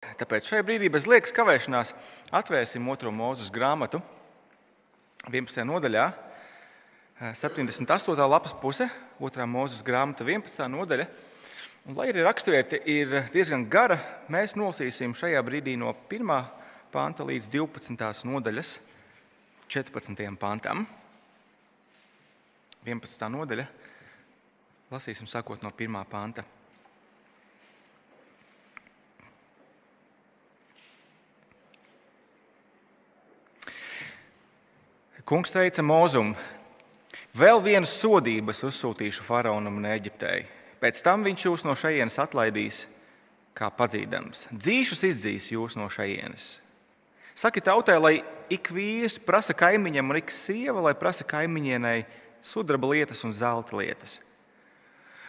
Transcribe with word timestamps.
Tāpēc 0.00 0.46
šajā 0.48 0.64
brīdī 0.64 0.88
bez 0.88 1.04
liekas 1.04 1.34
kavēšanās 1.36 1.90
atvērsim 2.32 2.86
otro 2.88 3.10
mūzes 3.12 3.50
grāmatu, 3.52 4.00
11. 5.28 5.60
nodaļā, 5.68 6.06
78. 7.36 8.14
lapas 8.24 8.54
puse, 8.56 8.86
otrā 9.20 9.44
mūzes 9.44 9.82
grāmata, 9.84 10.24
11. 10.24 10.70
nodaļa. 10.72 11.04
Un, 11.84 11.96
lai 11.98 12.06
arī 12.12 12.24
raksturvieta 12.24 12.80
ir 12.88 13.12
diezgan 13.34 13.66
gara, 13.68 13.98
mēs 14.32 14.56
nolasīsim 14.56 15.12
šajā 15.16 15.42
brīdī 15.44 15.76
no 15.80 15.92
1. 16.08 16.32
panta 16.92 17.26
līdz 17.28 17.50
12. 17.52 18.24
nodaļas 18.30 18.72
14. 19.68 20.24
pantam. 20.40 20.86
11. 22.88 23.28
nodaļa. 23.36 23.68
Lasīsim 24.96 25.28
sākot 25.28 25.60
no 25.60 25.74
1. 25.76 26.00
panta. 26.08 26.46
Kungs 35.30 35.52
teica 35.54 35.78
Mozum, 35.86 36.32
vēl 37.38 37.60
vienas 37.62 37.92
sodības 38.00 38.64
uzsūtīšu 38.66 39.22
faraonam 39.22 39.76
un 39.78 39.84
Eģiptei. 39.86 40.40
Pēc 40.82 41.04
tam 41.06 41.22
viņš 41.22 41.44
jūs 41.44 41.62
no 41.62 41.76
šejienes 41.78 42.16
atlaidīs 42.18 42.80
kā 43.54 43.68
padzīdams. 43.70 44.48
Dzīšus 44.50 45.04
izdzīs 45.06 45.46
jūs 45.52 45.76
no 45.78 45.86
šejienes. 45.86 46.56
Saki 47.38 47.62
tautai, 47.62 48.00
lai 48.02 48.12
ik 48.50 48.72
vīrs 48.74 49.20
prasa 49.22 49.54
kaimiņam, 49.54 50.10
un 50.10 50.18
ik 50.18 50.34
sieva, 50.34 50.82
lai 50.88 50.96
prasa 50.98 51.22
kaimiņienai 51.30 52.00
sudraba 52.42 52.90
lietas 52.90 53.22
un 53.22 53.30
zelta 53.30 53.78
lietas. 53.78 54.18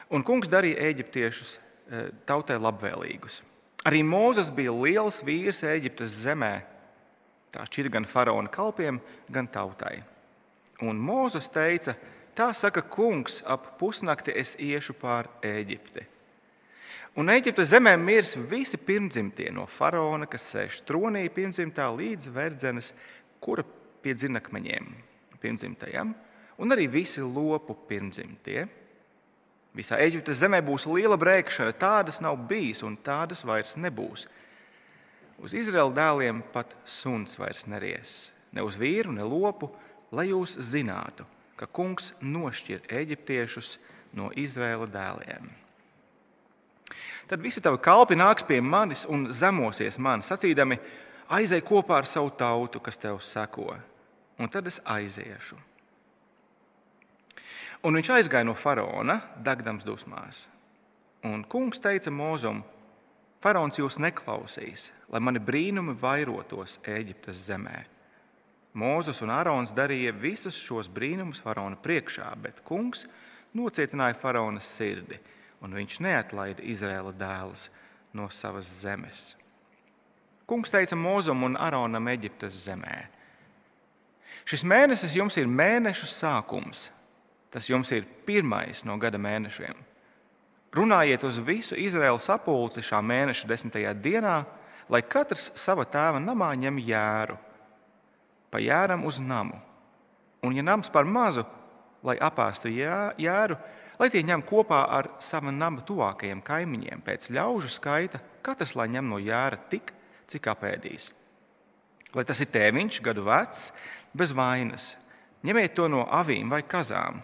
Un 0.10 0.26
kungs 0.26 0.50
darīja 0.50 0.82
eģiptiešus 0.90 1.54
e, 1.54 2.08
tautai 2.26 2.58
labvēlīgus. 2.58 3.44
Arī 3.86 4.02
Mozus 4.02 4.50
bija 4.50 4.74
liels 4.74 5.22
vīrs 5.22 5.62
Eģiptes 5.62 6.24
zemē, 6.26 6.56
Tā 7.52 7.66
šķir 7.68 7.90
gan 7.92 8.08
faraona 8.08 8.52
kalpiem, 8.52 9.02
gan 9.32 9.50
tautai. 9.52 10.00
Un 10.88 10.98
Mozus 10.98 11.50
teica, 11.52 11.94
tā 12.36 12.50
saka 12.56 12.82
kungs, 12.82 13.42
ap 13.46 13.76
pusnakti 13.80 14.34
es 14.34 14.56
iešu 14.60 14.96
pāri 14.98 15.30
Eģipti. 15.46 16.08
Un 17.20 17.28
Eģiptes 17.28 17.74
zemē 17.74 17.98
mirs 18.00 18.38
visi 18.48 18.80
pirmdzimtie, 18.80 19.50
no 19.52 19.66
faraona, 19.68 20.30
kas 20.32 20.46
sēž 20.54 20.80
tronī 20.88 21.26
pirmdzimtā, 21.34 21.90
līdz 21.92 22.30
verdzenes, 22.32 22.94
kura 23.44 23.66
pie 24.02 24.16
dzinakmeņiem 24.16 24.88
pirmdzimtajam, 25.42 26.14
un 26.62 26.74
arī 26.74 26.88
visi 26.94 27.20
lopu 27.26 27.76
pirmdzimtie. 27.90 28.64
Visā 29.76 30.00
Eģiptes 30.04 30.40
zemē 30.40 30.62
būs 30.64 30.88
liela 30.88 31.18
brēkšana, 31.20 31.76
tādas 31.80 32.22
nav 32.24 32.40
bijis 32.48 32.84
un 32.88 32.96
tādas 33.04 33.44
vairs 33.48 33.76
nebūs. 33.80 34.26
Uz 35.42 35.56
Izraēla 35.58 35.94
dēliem 35.98 36.44
pat 36.54 36.76
suns 36.86 37.34
vairs 37.40 37.66
neries, 37.66 38.30
ne 38.54 38.62
uz 38.62 38.78
vīru, 38.78 39.14
ne 39.16 39.26
lopu, 39.26 39.72
lai 40.14 40.28
jūs 40.30 40.54
zinātu, 40.62 41.26
ka 41.58 41.66
kungs 41.66 42.12
nošķir 42.22 42.86
eģiptiešus 43.02 43.78
no 44.18 44.30
Izraēla 44.38 44.86
dēliem. 44.92 45.50
Tad 47.32 47.42
visi 47.42 47.64
tavi 47.64 47.80
kalpi 47.82 48.18
nāks 48.20 48.46
pie 48.46 48.60
manis 48.62 49.06
un 49.10 49.30
zemosies 49.32 49.98
man, 49.98 50.22
sacīdami, 50.22 50.78
aizej 51.32 51.64
kopā 51.66 52.02
ar 52.02 52.10
savu 52.10 52.30
tautu, 52.38 52.82
kas 52.84 53.00
tev 53.00 53.22
seko, 53.24 53.72
un 54.38 54.52
tad 54.52 54.68
es 54.68 54.82
aiziešu. 54.84 55.58
Un 57.82 57.98
viņš 57.98 58.12
aizgāja 58.14 58.46
no 58.46 58.54
faraona, 58.54 59.22
degdams 59.42 59.88
dusmās. 59.88 60.44
Un 61.26 61.42
kungs 61.50 61.82
teica 61.82 62.12
Mozum, 62.14 62.60
Faraons 63.42 63.80
jūs 63.80 63.98
neklausīs, 63.98 64.92
lai 65.10 65.18
mani 65.24 65.40
brīnumi 65.42 65.96
vairotos 65.98 66.76
Eģiptes 66.86 67.40
zemē. 67.48 67.80
Mūzes 68.78 69.24
un 69.26 69.34
Ārons 69.34 69.74
darīja 69.74 70.14
visus 70.14 70.60
šos 70.62 70.86
brīnumus 70.94 71.42
faraona 71.42 71.80
priekšā, 71.82 72.30
bet 72.38 72.62
kungs 72.64 73.08
nocietināja 73.58 74.16
faraona 74.22 74.62
sirdi, 74.62 75.18
un 75.66 75.74
viņš 75.74 75.98
neatlaida 76.06 76.64
Izraēla 76.70 77.16
dēlus 77.18 77.66
no 78.14 78.30
savas 78.30 78.70
zemes. 78.84 79.32
Kungs 80.46 80.70
teica 80.70 80.96
Mūzum 81.00 81.42
un 81.48 81.58
Aronam 81.58 82.14
Eģiptes 82.14 82.62
zemē: 82.68 83.08
Šis 84.46 84.62
mēnesis 84.68 85.18
jums 85.18 85.42
ir 85.42 85.50
mēnešu 85.50 86.14
sākums, 86.14 86.92
tas 87.50 87.74
jums 87.74 87.90
ir 87.92 88.06
pirmais 88.28 88.86
no 88.86 89.02
gada 89.02 89.18
mēnešiem. 89.18 89.90
Runājiet 90.72 91.24
uz 91.28 91.36
visu 91.44 91.76
Izraēlas 91.76 92.30
sapulci 92.30 92.80
šā 92.86 93.02
mēneša 93.04 93.48
desmitajā 93.50 93.92
dienā, 94.00 94.38
lai 94.92 95.02
katrs 95.04 95.50
savā 95.60 95.84
tēva 95.84 96.22
namā 96.24 96.48
ņem 96.62 96.78
jēru, 96.88 97.36
pa 98.52 98.60
jēram 98.64 99.04
uz 99.08 99.20
namu. 99.20 99.60
Un, 100.48 100.56
ja 100.56 100.64
nams 100.64 100.90
par 100.90 101.04
mazu, 101.04 101.44
lai 102.08 102.16
apēstu 102.24 102.72
jēru, 102.72 103.58
lai 104.00 104.08
tie 104.14 104.24
ņem 104.24 104.46
kopā 104.48 104.80
ar 104.96 105.10
sava 105.20 105.52
nama 105.52 105.84
tuvākajiem 105.86 106.40
kaimiņiem, 106.42 107.04
pēc 107.04 107.28
ļaužu 107.36 107.72
skaita, 107.76 108.22
katrs 108.42 108.72
lai 108.80 108.88
ņem 108.96 109.12
no 109.12 109.20
jēra 109.20 109.60
tik, 109.70 109.92
cik 110.32 110.48
apēdīs. 110.54 111.10
Lai 112.16 112.24
tas 112.28 112.40
ir 112.40 112.48
tēviņš, 112.52 113.02
gadu 113.04 113.28
vecs, 113.28 113.68
bez 114.16 114.32
vainas, 114.32 114.94
ņemiet 115.44 115.76
to 115.76 115.92
no 115.92 116.08
avīm 116.08 116.48
vai 116.52 116.64
kazām 116.64 117.20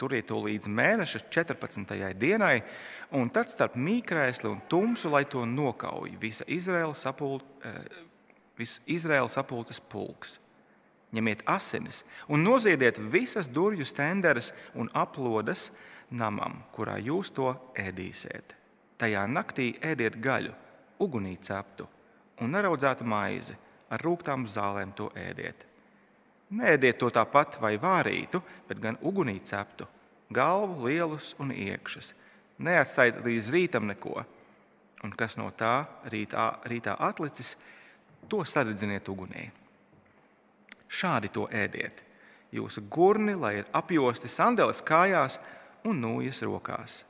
Turiet 0.00 0.30
to 0.30 0.38
līdz 0.40 0.68
mēneša 0.72 1.20
14. 1.28 2.14
dienai, 2.16 2.62
un 3.12 3.28
tad 3.28 3.50
starp 3.52 3.76
mīkrēsli 3.76 4.48
un 4.48 4.62
tumsu, 4.70 5.10
lai 5.12 5.26
to 5.28 5.44
nokauj 5.44 6.14
visa 6.20 6.46
Izraēlas 6.48 7.04
sapul, 7.04 7.40
eh, 7.64 9.28
sapulces 9.28 9.80
pulks. 9.80 10.38
Ņemiet 11.12 11.42
asinis 11.46 12.04
un 12.28 12.44
noziediet 12.44 12.98
visas 12.98 13.48
durvju 13.48 13.84
stenderes 13.84 14.52
un 14.74 14.88
aplodes 14.94 15.70
namam, 16.10 16.62
kurā 16.72 16.96
jūs 17.02 17.32
to 17.34 17.50
ēdīsiet. 17.74 18.54
Tajā 18.98 19.26
naktī 19.26 19.74
ēdiet 19.80 20.20
gaļu, 20.20 20.54
ugunī 21.00 21.36
ceptu 21.40 21.88
un 22.40 22.52
neraudzētu 22.54 23.04
maizi, 23.04 23.56
ar 23.90 24.00
rūktām 24.00 24.46
zālēm 24.48 24.94
to 24.96 25.10
ēdiet. 25.16 25.69
Nēdiet 26.50 26.98
to 26.98 27.10
tāpat 27.14 27.60
vai 27.62 27.76
vārītu, 27.78 28.40
bet 28.66 28.80
gan 28.82 28.98
ugunī 29.06 29.36
ceptu, 29.46 29.86
galvu, 30.34 30.88
lielus 30.88 31.34
un 31.38 31.52
iekšas. 31.54 32.12
Neatstājiet 32.60 33.20
līdz 33.24 33.50
rītam 33.54 33.86
neko, 33.88 34.24
un 35.06 35.14
kas 35.16 35.38
no 35.38 35.48
tā 35.56 35.84
rītā, 36.10 36.48
rītā 36.68 36.96
atlicis, 36.98 37.54
to 38.28 38.42
saredziniet 38.44 39.08
ugunī. 39.08 39.46
Šādi 40.90 41.30
to 41.30 41.46
ēdiet. 41.54 42.02
Jūsu 42.50 42.82
gurni, 42.90 43.36
lai 43.38 43.60
ir 43.60 43.68
apjosti 43.72 44.28
sandeles 44.28 44.82
kājās 44.82 45.38
un 45.86 46.02
nūjas 46.02 46.42
rokās. 46.42 47.04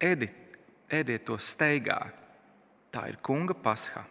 Ēdiet, 0.00 0.56
ēdiet 0.88 1.26
to 1.28 1.36
steigā. 1.36 2.00
Tā 2.90 3.04
ir 3.12 3.20
kunga 3.22 3.54
pasha. 3.54 4.06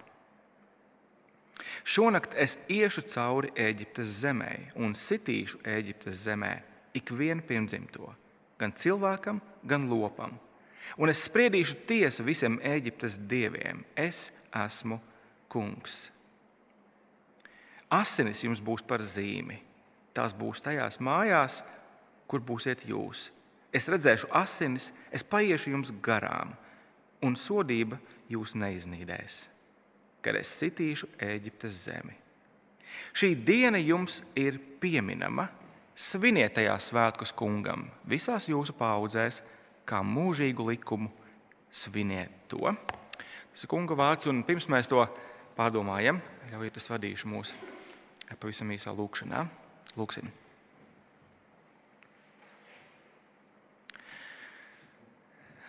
Šonakt 1.83 2.35
es 2.37 2.57
iešu 2.71 3.03
cauri 3.09 3.51
Eģiptes 3.57 4.19
zemē 4.21 4.51
un 4.79 4.95
sitīšu 4.95 5.61
Eģiptes 5.67 6.23
zemē 6.27 6.53
ikvienu 6.97 7.43
pirmdzimto, 7.45 8.11
gan 8.59 8.73
cilvēkam, 8.75 9.41
gan 9.63 9.87
lopam. 9.89 10.35
Un 10.97 11.11
es 11.11 11.23
spriedīšu 11.27 11.83
tiesu 11.89 12.25
visiem 12.25 12.57
Eģiptes 12.65 13.19
dieviem. 13.29 13.83
Es 13.95 14.29
esmu 14.55 14.99
kungs. 15.51 16.07
Asinis 17.89 18.43
jums 18.45 18.61
būs 18.61 18.85
par 18.85 19.03
zīmi. 19.05 19.59
Tās 20.13 20.33
būs 20.37 20.63
tajās 20.65 20.99
mājās, 21.01 21.61
kur 22.29 22.41
būsiet 22.45 22.85
jūs. 22.89 23.29
Es 23.73 23.85
redzēšu 23.89 24.31
asinis, 24.33 24.89
es 25.13 25.21
paiešu 25.21 25.75
jums 25.75 25.93
garām, 26.01 26.55
un 27.21 27.37
sodība 27.37 27.99
jūs 28.29 28.55
neiznīdēs 28.57 29.58
kad 30.25 30.37
es 30.39 30.51
sitīšu 30.59 31.11
Eģiptes 31.23 31.85
zemi. 31.85 32.15
Šī 33.15 33.33
diena 33.45 33.79
jums 33.81 34.21
ir 34.37 34.59
pieminama. 34.81 35.49
Sviniet 35.99 36.53
tajā 36.55 36.77
svētkus 36.79 37.33
kungam, 37.35 37.89
visās 38.07 38.45
jūsu 38.47 38.71
paudzēs, 38.79 39.41
kā 39.83 39.99
mūžīgu 39.99 40.69
likumu. 40.69 41.09
Sviniet 41.69 42.31
to. 42.47 42.71
Tas 43.51 43.65
ir 43.65 43.69
kunga 43.69 43.97
vārds, 43.99 44.29
un 44.31 44.39
pirms 44.47 44.69
mēs 44.71 44.87
to 44.87 45.03
pārdomājam, 45.57 46.21
ļaujiet, 46.53 46.79
es 46.79 46.87
vadīšu 46.87 47.27
mūsu 47.29 47.57
pavisam 48.39 48.69
īsā 48.71 48.93
lūkšanā. 48.95 49.43
Lūksim! 49.97 50.29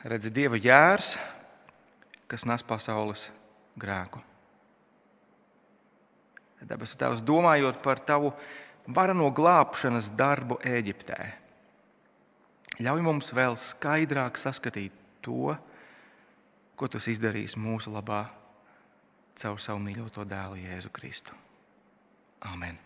Redzi, 0.00 0.32
Dieva 0.32 0.56
jērs, 0.56 1.14
kas 2.31 2.47
nes 2.49 2.64
pasaules 2.64 3.29
grēku. 3.81 4.30
Debesu 6.69 6.99
Tēvs, 7.01 7.23
domājot 7.25 7.81
par 7.83 8.03
tavu 8.05 8.35
varano 8.91 9.31
glābšanas 9.33 10.11
darbu 10.17 10.59
Eģiptē, 10.67 11.19
ļauj 12.85 13.05
mums 13.05 13.33
vēl 13.37 13.57
skaidrāk 13.57 14.41
saskatīt 14.41 14.93
to, 15.25 15.55
ko 16.77 16.89
tas 16.89 17.09
izdarīs 17.09 17.57
mūsu 17.57 17.93
labā. 17.93 18.27
caur 19.41 19.57
savu 19.57 19.79
mīļoto 19.81 20.25
dēlu 20.29 20.59
Jēzu 20.61 20.91
Kristu. 20.93 21.33
Āmen! 22.45 22.77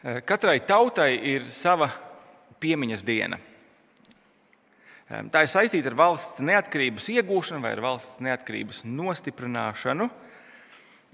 Katrai 0.00 0.60
tautai 0.64 1.18
ir 1.28 1.48
sava 1.50 1.90
piemiņas 2.60 3.02
diena. 3.04 3.36
Tā 5.10 5.40
ir 5.42 5.50
saistīta 5.50 5.90
ar 5.90 5.96
valsts 5.98 6.38
neatkarības 6.46 7.08
iegūšanu 7.10 7.64
vai 7.64 7.72
valsts 7.82 8.20
neatkarības 8.22 8.84
nostiprināšanu. 8.86 10.06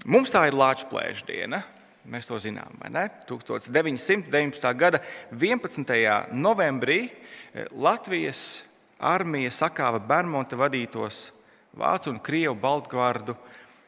Mums 0.05 0.29
tā 0.29 0.43
ir 0.45 0.57
Latvijas 0.57 1.23
diena. 1.25 1.63
Mēs 2.07 2.29
to 2.29 2.37
zinām. 2.39 2.77
1919. 2.77 4.67
gada 4.77 5.01
11. 5.33 5.89
novembrī 6.29 6.99
eh, 7.09 7.65
Latvijas 7.73 8.61
armija 9.01 9.49
sakāva 9.51 9.99
Bermuda 9.99 10.55
vadītos 10.61 11.31
Vācu 11.77 12.13
un 12.13 12.21
Krievu 12.21 12.55
Baltgvārdu 12.61 13.35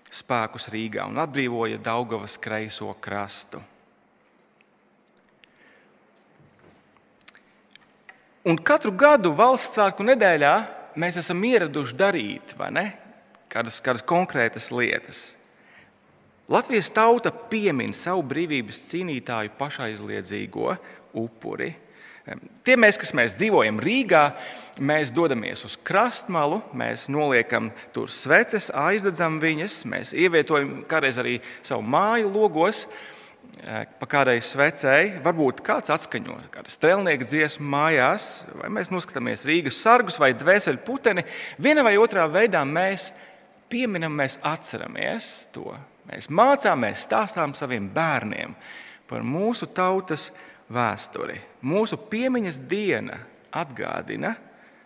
spēkus 0.10 0.68
Rīgā 0.74 1.06
un 1.10 1.22
atbrīvoja 1.22 1.78
Daugavas 1.86 2.36
kreiso 2.42 2.92
krastu. 3.02 3.62
Un 8.50 8.58
katru 8.58 8.90
gadu 8.98 9.30
valsts 9.38 9.76
svētku 9.76 10.02
nedēļā 10.08 10.54
mēs 10.98 11.20
esam 11.22 11.44
ieraduši 11.46 11.94
darīt 12.00 12.56
kādas, 13.52 13.76
kādas 13.78 14.02
konkrētas 14.02 14.72
lietas. 14.74 15.20
Latvijas 16.50 16.90
tauta 16.90 17.30
piemin 17.30 17.94
savu 17.94 18.24
brīvības 18.26 18.80
cīnītāju 18.90 19.54
pašaizliedzīgo 19.60 20.74
upuri. 21.22 21.76
Tie 22.66 22.74
mēs, 22.78 22.98
kas 22.98 23.14
mēs 23.18 23.36
dzīvojam 23.38 23.78
Rīgā, 23.86 24.24
mēs 24.82 25.14
dodamies 25.14 25.62
uz 25.66 25.78
krastmalu, 25.86 26.64
mēs 26.74 27.06
noliekam 27.10 27.70
tur 27.94 28.10
sveces, 28.10 28.72
aizdedzam 28.74 29.38
viņas, 29.42 29.84
mēs 29.94 30.16
ievietojam 30.18 30.88
kādreiz 30.90 31.22
arī 31.22 31.38
savu 31.62 31.86
māju 31.86 32.34
logos 32.34 32.88
pa 33.64 34.08
kādai 34.10 34.38
svecei, 34.44 35.14
varbūt 35.24 35.62
kāds 35.66 35.92
atskaņo 35.94 36.38
kādu 36.54 36.72
strēlnieku 36.72 37.28
dziesmu 37.28 37.66
mājās, 37.70 38.28
vai 38.62 38.70
mēs 38.74 38.92
noskatāmies 38.94 39.46
Rīgas 39.50 39.82
sargus 39.84 40.20
vai 40.22 40.32
dvēseli 40.38 40.82
puteni. 40.86 41.26
Viena 41.62 41.84
vai 41.86 41.98
otrā 42.00 42.26
veidā 42.32 42.64
mēs 42.68 43.10
pieminam, 43.70 44.16
mēs 44.16 44.40
atceramies 44.48 45.50
to. 45.56 45.74
Mēs 46.10 46.30
mācāmies, 46.34 47.04
stāstām 47.06 47.54
saviem 47.58 47.90
bērniem 47.94 48.56
par 49.10 49.26
mūsu 49.26 49.70
tautas 49.76 50.30
vēsturi. 50.72 51.38
Mūsu 51.66 52.00
piemiņas 52.10 52.62
diena 52.70 53.20
atgādina 53.52 54.36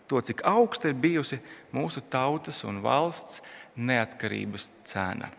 to, 0.08 0.20
cik 0.20 0.44
augsta 0.48 0.90
ir 0.90 0.98
bijusi 1.00 1.38
mūsu 1.72 2.04
tautas 2.10 2.64
un 2.68 2.82
valsts 2.84 3.40
neatkarības 3.76 4.70
cena. 4.88 5.30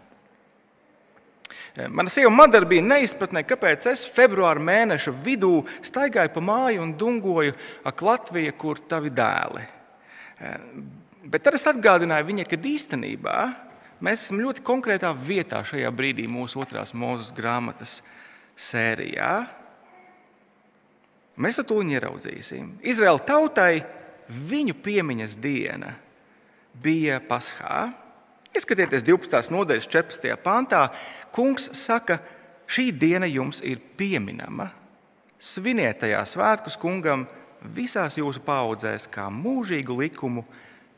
Mana 1.91 2.09
sieva 2.09 2.31
Madara 2.31 2.67
bija 2.67 2.83
neizpratnē, 2.85 3.43
kāpēc 3.47 3.89
es 3.91 4.05
februāra 4.07 4.61
mēneša 4.63 5.11
vidū 5.25 5.59
staigāju 5.83 6.31
pa 6.31 6.43
māju 6.43 6.83
un 6.85 6.93
dungoju 6.97 7.55
ak, 7.83 8.03
Latvija, 8.05 8.53
kur 8.55 8.79
tavi 8.87 9.11
dēli. 9.11 9.65
Bet 11.25 11.43
tad 11.43 11.57
es 11.57 11.67
atgādināju 11.67 12.29
viņai, 12.29 12.47
ka 12.47 12.59
īstenībā 12.59 13.37
mēs 14.05 14.25
esam 14.27 14.39
ļoti 14.43 14.63
konkrētā 14.65 15.11
vietā 15.17 15.63
šajā 15.67 15.91
brīdī 15.95 16.29
mūsu 16.31 16.61
otrās 16.63 16.93
mūzes 16.95 17.33
grāmatas 17.35 17.99
sērijā. 18.55 19.33
Mēs 21.35 21.59
to 21.67 21.81
ieraudzīsim. 21.83 22.77
Izraēla 22.87 23.23
tautai 23.27 23.83
viņu 24.29 24.77
piemiņas 24.79 25.35
diena 25.43 25.91
bija 26.81 27.19
Paskā. 27.19 28.04
Ieskatieties 28.55 29.03
12. 29.03 29.51
nodaļas 29.51 29.87
14. 29.91 30.31
pantā, 30.43 30.87
Kungs 31.35 31.67
saka, 31.75 32.21
šī 32.71 32.89
diena 32.95 33.27
jums 33.27 33.59
ir 33.65 33.81
pieminama. 33.99 34.69
Sviniet 35.35 35.99
tajā 36.05 36.21
svētkus 36.23 36.77
kungam 36.79 37.25
visās 37.75 38.15
jūsu 38.15 38.39
paudzēs, 38.45 39.09
kā 39.11 39.27
mūžīgu 39.33 39.97
likumu, 39.99 40.45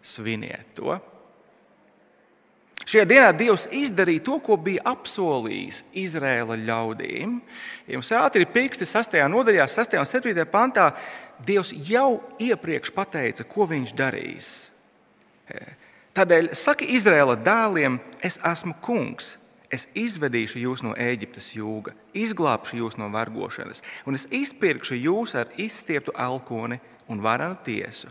sviniet 0.06 0.76
to. 0.78 1.00
Šajā 2.88 3.04
dienā 3.10 3.32
Dievs 3.36 3.66
izdarīja 3.76 4.24
to, 4.24 4.38
ko 4.40 4.56
bija 4.64 4.86
apsolījis 4.94 5.82
Izraēla 5.98 6.56
ļaudīm. 6.62 7.34
Jums 7.92 8.12
ātri 8.16 8.46
ir 8.46 8.54
pirksti 8.54 8.88
6. 8.88 9.18
nodaļā, 9.34 9.66
6. 9.68 9.98
un 10.00 10.08
7. 10.08 10.46
pantā, 10.48 10.92
Dievs 11.44 11.74
jau 11.90 12.22
iepriekš 12.42 12.94
pateica, 12.96 13.44
ko 13.50 13.68
viņš 13.70 13.92
darīs. 13.98 14.54
Tādēļ 16.18 16.54
saka 16.58 16.86
Izraēla 16.86 17.36
dēliem, 17.46 18.00
es 18.26 18.40
esmu 18.42 18.74
kungs, 18.82 19.36
Es 19.68 19.84
izvedīšu 20.00 20.62
jūs 20.62 20.82
no 20.86 20.94
Eģiptes 20.96 21.50
jūga, 21.58 21.92
izglābšu 22.16 22.78
jūs 22.80 22.96
no 23.00 23.10
vergošanas, 23.12 23.82
un 24.08 24.16
es 24.16 24.24
izpirkšu 24.32 24.96
jūs 24.96 25.36
ar 25.36 25.52
izstieptu 25.60 26.14
elkoni 26.16 26.80
un 27.12 27.20
varanu 27.24 27.60
tiesu. 27.66 28.08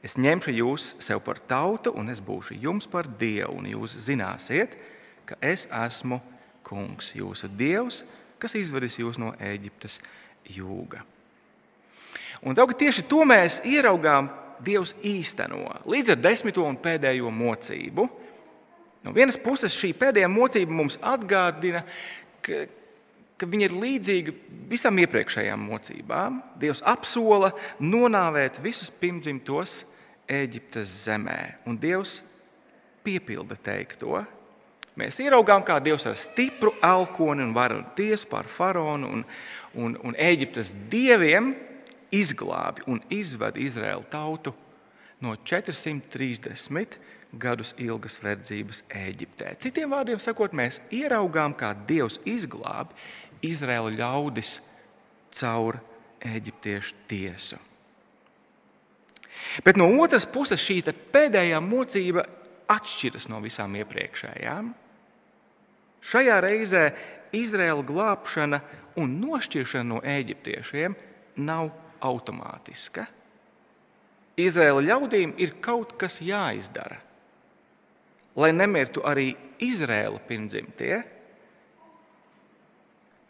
Es 0.00 0.16
ņemšu 0.16 0.54
jūs 0.54 0.86
sev 1.04 1.20
par 1.26 1.42
tautu, 1.44 1.92
un 1.92 2.08
es 2.08 2.22
būšu 2.24 2.56
jums 2.62 2.88
par 2.88 3.08
dievu, 3.20 3.58
un 3.58 3.68
jūs 3.68 3.98
zināsiet, 4.06 4.78
ka 5.28 5.36
es 5.44 5.66
esmu 5.68 6.22
kungs, 6.64 7.12
jūsu 7.18 7.50
dievs, 7.52 8.00
kas 8.40 8.56
izvedis 8.56 8.96
jūs 9.02 9.20
no 9.20 9.34
Eģiptes 9.36 9.98
jūga. 10.56 11.04
Un 12.46 12.56
tieši 12.56 13.04
to 13.10 13.26
mēs 13.28 13.60
ieraugām 13.66 14.30
Dievs 14.64 14.94
īsteno 15.06 15.64
līdz 15.88 16.14
ar 16.14 16.22
desmito 16.22 16.64
un 16.66 16.78
pēdējo 16.82 17.30
mocību 17.34 18.08
No 19.08 19.14
vienas 19.14 19.38
puses 19.40 19.76
šī 19.78 19.92
pēdējā 19.96 20.28
mocība 20.30 20.74
mums 20.74 20.98
atgādina, 21.06 21.84
ka, 22.44 22.64
ka 23.38 23.46
viņa 23.48 23.68
ir 23.68 23.76
līdzīga 23.78 24.34
visam 24.70 24.98
iepriekšējām 25.00 25.68
mocībām. 25.70 26.40
Dievs 26.60 26.82
apsola 26.86 27.52
nonāvēt 27.80 28.60
visus 28.64 28.90
pirmdzimtos 29.00 29.84
Eģiptes 30.28 30.90
zemē, 31.06 31.38
un 31.64 31.78
Dievs 31.80 32.18
piepilda 33.06 33.56
teikto. 33.64 34.18
Mēs 34.98 35.22
ieraugām, 35.22 35.62
kā 35.64 35.78
Dievs 35.80 36.04
ar 36.10 36.18
stipru 36.18 36.74
elkoni 36.84 37.46
un 37.46 37.54
varu 37.56 37.80
tiesu 37.96 38.28
pār 38.28 38.50
faraonu 38.50 39.14
un, 39.14 39.24
un, 39.78 39.94
un 40.04 40.18
Eģiptes 40.18 40.74
dieviem 40.92 41.54
izglābi 42.14 42.84
un 42.88 43.02
izved 43.12 43.58
Izraēlu 43.60 44.06
tautu 44.10 44.54
no 45.20 45.34
430 45.44 46.98
gadus 47.32 47.74
ilgas 47.78 48.16
verdzības 48.22 48.84
Eģiptē. 48.88 49.54
Citiem 49.60 49.92
vārdiem 49.92 50.20
sakot, 50.22 50.54
mēs 50.56 50.80
ieraugām, 50.94 51.52
kā 51.58 51.74
Dievs 51.88 52.20
izglābi 52.24 52.96
Izraēla 53.44 53.92
ļaudis 53.98 54.58
caur 55.34 55.78
eģiptiešu 56.24 56.94
tiesu. 57.10 57.58
Bet 59.64 59.78
no 59.78 59.86
otras 60.02 60.26
puses, 60.26 60.60
šī 60.60 60.80
pēdējā 61.12 61.60
mocība 61.62 62.24
atšķiras 62.68 63.28
no 63.32 63.40
visām 63.44 63.76
iepriekšējām. 63.78 64.72
Šajā 66.08 66.40
reizē 66.44 66.82
Izraēla 67.36 67.84
glābšana 67.86 68.60
un 68.98 69.14
nošķiršana 69.22 69.88
no 69.88 70.00
eģiptiešiem 70.04 70.96
nav 71.44 71.70
automātiska. 72.04 73.06
Izraēla 74.38 74.84
ļaudīm 74.92 75.34
ir 75.42 75.56
kaut 75.64 75.96
kas 75.98 76.20
jāizdara 76.22 77.00
lai 78.38 78.52
nemirtu 78.54 79.02
arī 79.06 79.32
Izraēla 79.64 80.20
pirmdzimtie, 80.28 80.98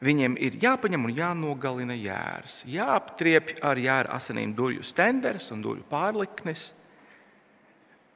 viņiem 0.04 0.36
ir 0.44 0.58
jāpaņem 0.62 1.08
un 1.08 1.14
jānogalina 1.16 1.96
jērs. 1.96 2.62
Jāaptriepj 2.68 3.62
ar 3.64 3.80
jēra 3.80 4.18
asinīm 4.18 4.52
durvju 4.56 4.84
stenders 4.86 5.48
un 5.54 5.64
durvju 5.64 5.86
pārliknes. 5.90 6.68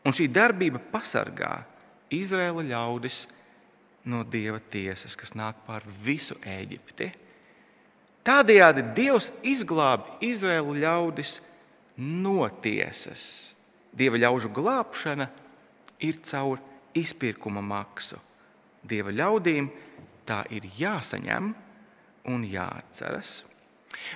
Un 0.05 0.15
šī 0.15 0.29
darbība 0.35 0.83
pasargā 0.93 1.55
Izraēla 2.13 2.67
ļaudis 2.69 3.25
no 4.13 4.25
dieva 4.27 4.59
tiesas, 4.61 5.15
kas 5.17 5.33
nāk 5.39 5.63
pār 5.67 5.87
visu 6.05 6.37
Eģipti. 6.45 7.09
Tādējādi 8.27 8.85
Dievs 8.95 9.31
izglāba 9.43 10.19
Izraēlu 10.23 10.77
ļaudis 10.79 11.41
no 11.99 12.47
tiesas. 12.63 13.53
Dieva 13.93 14.21
ļaužu 14.23 14.53
glābšana 14.55 15.27
ir 16.07 16.21
caur 16.25 16.61
izpirkuma 16.97 17.63
maksu. 17.65 18.19
Dieva 18.83 19.13
ļaudīm 19.15 19.69
tā 20.27 20.43
ir 20.55 20.67
jāsaņem 20.79 21.53
un 22.31 22.45
jāatceras. 22.47 23.43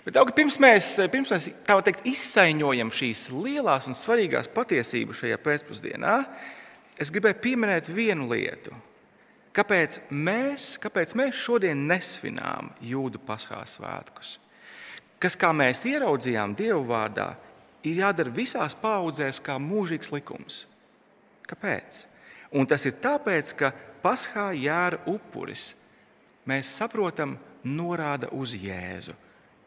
Bet, 0.07 0.17
augi, 0.17 0.35
pirms 0.39 0.57
mēs, 0.63 0.89
pirms 1.13 1.33
mēs 1.35 1.49
teikt, 1.67 2.07
izsaiņojam 2.09 2.91
šīs 2.95 3.27
lielās 3.35 3.89
un 3.91 3.99
svarīgās 3.99 4.49
patiesības 4.55 5.21
šajā 5.23 5.39
pēcpusdienā, 5.43 6.17
es 6.99 7.13
gribēju 7.13 7.43
pieminēt 7.43 7.91
vienu 7.93 8.31
lietu. 8.31 8.73
Kāpēc 9.57 10.03
mēs, 10.13 10.75
kāpēc 10.83 11.15
mēs 11.17 11.39
šodien 11.47 11.87
nesvinām 11.89 12.75
jūdu 12.85 13.23
paskās 13.25 13.79
svētkus? 13.79 14.37
kas, 15.23 15.37
kā 15.39 15.53
mēs 15.57 15.85
ieraudzījām 15.89 16.55
Dieva 16.57 16.83
vārdā, 16.87 17.31
ir 17.87 18.03
jādara 18.03 18.33
visās 18.35 18.77
paudzēs 18.79 19.41
kā 19.45 19.59
mūžīgs 19.63 20.13
likums. 20.13 20.65
Kāpēc? 21.47 22.05
Un 22.57 22.69
tas 22.69 22.85
ir 22.89 22.97
tāpēc, 23.03 23.53
ka 23.59 23.73
Paskā 24.07 24.53
jēra 24.55 25.01
upuris, 25.11 25.73
mēs 26.47 26.69
saprotam, 26.79 27.35
norāda 27.67 28.29
uz 28.37 28.53
Jēzu, 28.55 29.17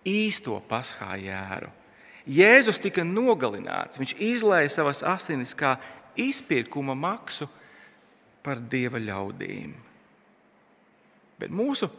īsto 0.07 0.61
Paskā 0.69 1.17
jēru. 1.19 1.73
Jēzus 2.29 2.79
tika 2.79 3.03
nogalināts, 3.03 3.99
viņš 3.99 4.13
izlēja 4.23 4.69
savas 4.71 5.01
asinis 5.03 5.51
kā 5.57 5.73
izpirkuma 6.15 6.95
maksu 6.95 7.49
par 8.49 8.61
dieva 8.65 8.97
ļaudīm. 8.97 9.73
Bet 11.39 11.53
mūsu 11.53 11.89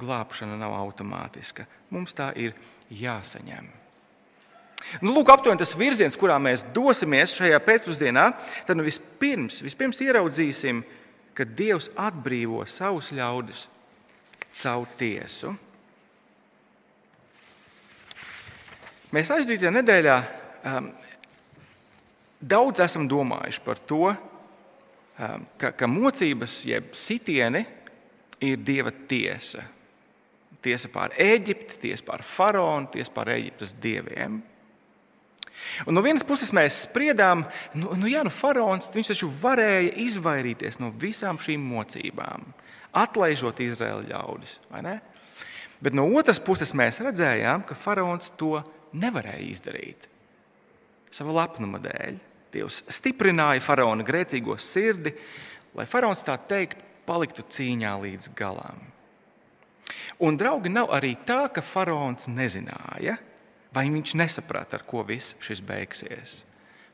glābšana 0.00 0.56
nav 0.58 0.74
automātiska. 0.74 1.68
Mums 1.94 2.16
tā 2.16 2.32
ir 2.34 2.56
jāsaņem. 2.90 3.68
Nu, 5.04 5.12
lūk, 5.14 5.28
aptuveni 5.30 5.60
tas 5.60 5.76
virziens, 5.78 6.16
kurā 6.18 6.38
mēs 6.42 6.64
dosimies 6.74 7.36
šajā 7.38 7.60
pēcpusdienā. 7.62 8.30
Tad 8.66 8.78
nu 8.78 8.86
vispirms, 8.86 9.60
vispirms 9.62 10.00
ieraudzīsim, 10.02 10.82
ka 11.36 11.46
Dievs 11.46 11.90
atbrīvo 12.00 12.64
savus 12.66 13.12
ļaudis 13.14 13.66
caur 14.62 14.88
tiesu. 14.98 15.52
Mēs 19.14 19.30
aizdītajā 19.34 19.70
nedēļā 19.74 20.16
um, 20.70 20.90
daudz 22.40 22.82
esam 22.82 23.06
domājuši 23.10 23.62
par 23.66 23.78
to, 23.86 24.10
ka, 25.60 25.72
ka 25.76 25.88
mocības, 25.90 26.60
jeb 26.68 26.94
sitieni, 26.96 27.64
ir 28.40 28.60
Dieva 28.64 28.92
tiesa. 29.08 29.64
Tiesa 30.60 30.90
pār 30.92 31.14
Eģipti, 31.20 31.78
tiesa 31.86 32.04
pār 32.06 32.24
faraonu, 32.24 32.90
tiesa 32.92 33.12
pār 33.14 33.34
Eģiptes 33.36 33.74
dieviem. 33.80 34.40
Un 35.86 35.94
no 35.96 36.02
vienas 36.04 36.24
puses 36.26 36.52
mēs 36.56 36.82
spriedām, 36.86 37.44
nu, 37.76 37.92
nu 38.00 38.08
jā, 38.10 38.22
nu 38.24 38.32
faraons 38.32 38.90
taču 38.92 39.28
varēja 39.40 39.92
izvairīties 40.02 40.80
no 40.80 40.90
visām 41.00 41.38
šīm 41.40 41.62
mocībām, 41.72 42.46
atlaižot 42.96 43.60
Izraēla 43.64 44.08
ļaudis. 44.08 44.58
Bet 45.80 45.96
no 45.96 46.06
otras 46.16 46.40
puses 46.42 46.74
mēs 46.76 47.00
redzējām, 47.04 47.64
ka 47.68 47.76
faraons 47.78 48.32
to 48.40 48.58
nevarēja 48.92 49.46
izdarīt. 49.48 50.08
Sava 51.12 51.36
lepnuma 51.40 51.80
dēļ. 51.82 52.18
Dievs 52.50 52.82
stiprināja 52.90 53.62
faraona 53.62 54.04
grēcīgo 54.06 54.56
sirdi, 54.58 55.12
lai 55.76 55.86
faraons 55.86 56.24
tā 56.26 56.34
teikt 56.50 56.82
paliktu 57.06 57.44
cīņā 57.46 57.92
līdz 58.02 58.32
galam. 58.38 58.80
Un, 60.20 60.36
draugi, 60.36 60.68
nav 60.72 60.90
arī 60.92 61.14
tā, 61.26 61.46
ka 61.54 61.62
faraons 61.64 62.28
nezināja, 62.28 63.16
vai 63.72 63.86
viņš 63.88 64.14
nesaprata, 64.18 64.78
ar 64.78 64.84
ko 64.86 65.04
viss 65.06 65.36
šis 65.40 65.62
beigsies. 65.64 66.40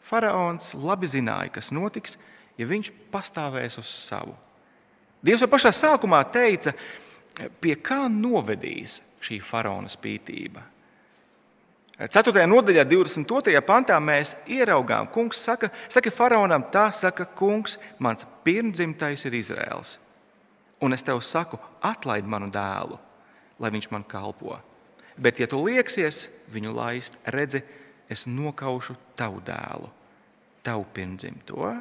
Faraons 0.07 0.75
labi 0.79 1.09
zināja, 1.11 1.51
kas 1.57 1.73
notiks, 1.75 2.15
ja 2.57 2.69
viņš 2.69 2.93
pastāvēs 3.11 3.81
uz 3.81 3.91
savu. 3.91 4.37
Dievs 5.25 5.43
jau 5.43 5.51
pašā 5.51 5.73
sākumā 5.75 6.21
teica, 6.31 6.77
pie 7.61 7.75
kā 7.83 8.05
novedīs 8.13 9.01
šī 9.25 9.41
faraona 9.43 9.91
spītība. 9.91 10.63
4. 11.97 12.43
nodaļā, 12.45 12.83
22. 12.85 13.57
pantā 13.65 13.97
mēs 14.05 14.35
ieraugām, 14.53 15.07
kungs 15.09 15.38
saka, 15.41 15.71
saka 15.88 16.11
faraonam, 16.12 16.67
tā 16.69 16.91
saka, 16.93 17.25
kungs, 17.25 17.79
mans 17.99 18.26
pirmdzimtais 18.45 19.25
ir 19.25 19.37
Izraels. 19.38 19.95
Un 20.85 20.93
es 20.93 21.00
tev 21.00 21.23
saku, 21.25 21.57
atlaid 21.81 22.29
manu 22.29 22.50
dēlu, 22.53 22.99
lai 23.57 23.71
viņš 23.73 23.88
man 23.95 24.05
kalpo. 24.05 24.59
Bet, 25.17 25.41
ja 25.41 25.49
tu 25.49 25.62
lieksies 25.65 26.26
viņu 26.53 26.75
laist, 26.76 27.17
redzi, 27.33 27.62
es 28.12 28.26
nokaušu 28.29 28.99
tavu 29.17 29.41
dēlu, 29.47 29.88
tavu 30.61 30.85
pirmdzimto. 30.93 31.73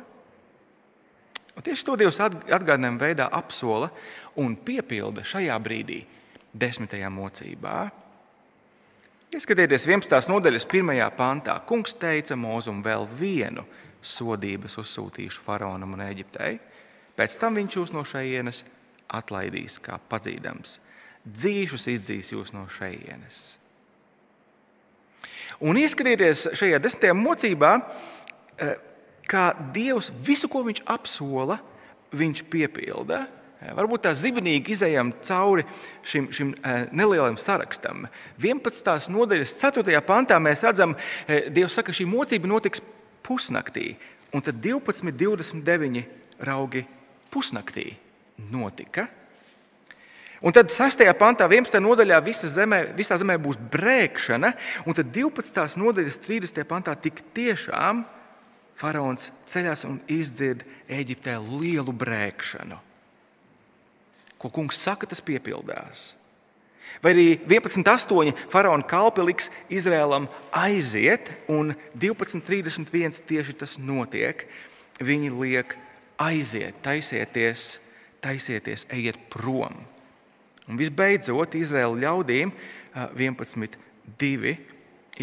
Un 1.55 1.63
tieši 1.63 1.87
to 1.87 1.99
Dievs 1.99 2.21
atgādinājuma 2.23 3.03
veidā 3.03 3.27
apsola 3.35 3.91
un 4.39 4.55
piepilda 4.55 5.27
šajā 5.27 5.59
brīdī, 5.59 5.99
desmitajā 6.55 7.11
mocībā. 7.11 8.04
Ieskatieties 9.35 9.83
11. 9.89 10.29
nodaļas 10.31 10.67
pirmajā 10.71 11.09
pantā. 11.17 11.57
Kungs 11.67 11.97
teica 11.99 12.37
Mozum 12.39 12.79
vēl 12.85 13.03
vienu 13.19 13.65
sodības 13.99 14.79
uzsūtīšu 14.79 15.43
faraonam 15.43 15.97
un 15.97 16.05
Eģiptei. 16.05 16.55
Pēc 17.15 17.35
tam 17.41 17.59
viņš 17.59 17.77
jūs 17.79 17.91
no 17.95 18.05
šejienes 18.07 18.63
atlaidīs 19.15 19.77
kā 19.83 19.99
padzīdams 20.09 20.79
dzīšus 21.25 21.87
izdzīs 21.89 22.31
jūs 22.33 22.53
no 22.53 22.65
šejienes. 22.69 23.57
Un 25.65 25.79
ieskatieties 25.79 26.49
šajā 26.57 26.81
desmitajā 26.83 27.15
mocībā, 27.17 27.71
eh, 28.59 28.75
kā 29.27 29.55
Dievs 29.73 30.11
visu, 30.11 30.49
ko 30.49 30.63
viņš 30.63 30.83
apsola, 30.85 31.59
viņš 32.11 32.43
piepilda. 32.49 33.27
Eh, 33.61 33.71
varbūt 33.77 34.05
tā 34.05 34.11
zibinīgi 34.17 34.75
izējām 34.75 35.13
cauri 35.25 35.65
šim, 36.03 36.29
šim 36.35 36.53
eh, 36.59 36.85
nelielam 36.91 37.37
sarakstam. 37.39 38.07
11. 38.43 39.09
nodaļas 39.13 39.55
4. 39.61 40.01
pantā 40.05 40.39
mēs 40.43 40.65
redzam, 40.67 40.95
Dievs 41.27 41.77
saka, 41.77 41.91
ka 41.91 41.97
šī 41.97 42.07
mocība 42.09 42.49
notiks 42.51 42.83
pusnaktī, 43.25 43.93
un 44.35 44.43
tad 44.45 44.59
12, 44.61 45.13
29 45.15 46.03
raugi 46.45 46.85
pusnaktī 47.31 47.93
notika. 48.51 49.07
Un 50.45 50.53
tad 50.53 50.69
6. 50.69 51.01
pantā, 51.17 51.47
11. 51.49 51.79
nodaļā, 51.81 52.19
visa 52.21 52.49
zemē, 52.51 52.81
visā 52.97 53.15
zemē 53.17 53.37
būs 53.41 53.57
brēkšana, 53.71 54.51
un 54.85 54.97
tad 54.97 55.09
12. 55.15 55.79
nodaļas 55.81 56.19
30. 56.21 56.59
pantā 56.69 56.93
tik 56.99 57.23
tiešām 57.33 58.03
faraons 58.77 59.31
ceļās 59.49 59.85
un 59.87 60.01
izdzird 60.11 60.65
Eģiptē 60.91 61.39
lielu 61.39 61.95
brēkšanu. 61.95 62.77
Ko 64.45 64.51
kungs 64.53 64.77
saka, 64.77 65.07
tas 65.09 65.23
piepildās. 65.25 66.11
Vai 67.01 67.15
arī 67.15 67.23
11.8. 67.49 68.29
faraona 68.45 68.85
kalpi 68.85 69.23
liks 69.25 69.47
Izrēlam 69.73 70.27
aiziet, 70.53 71.31
un 71.49 71.73
12.31. 71.97 73.23
tieši 73.25 73.55
tas 73.57 73.79
notiek. 73.81 74.43
Viņi 75.01 75.31
liek 75.33 75.73
aiziet, 76.21 76.77
taisieties, 76.85 77.79
taisieties, 78.21 78.85
ejiet 78.93 79.17
prom. 79.33 79.81
Un 80.69 80.77
visbeidzot, 80.77 81.57
Izraēla 81.57 82.03
ļaudīm 82.05 82.53
11.2. 83.17 84.53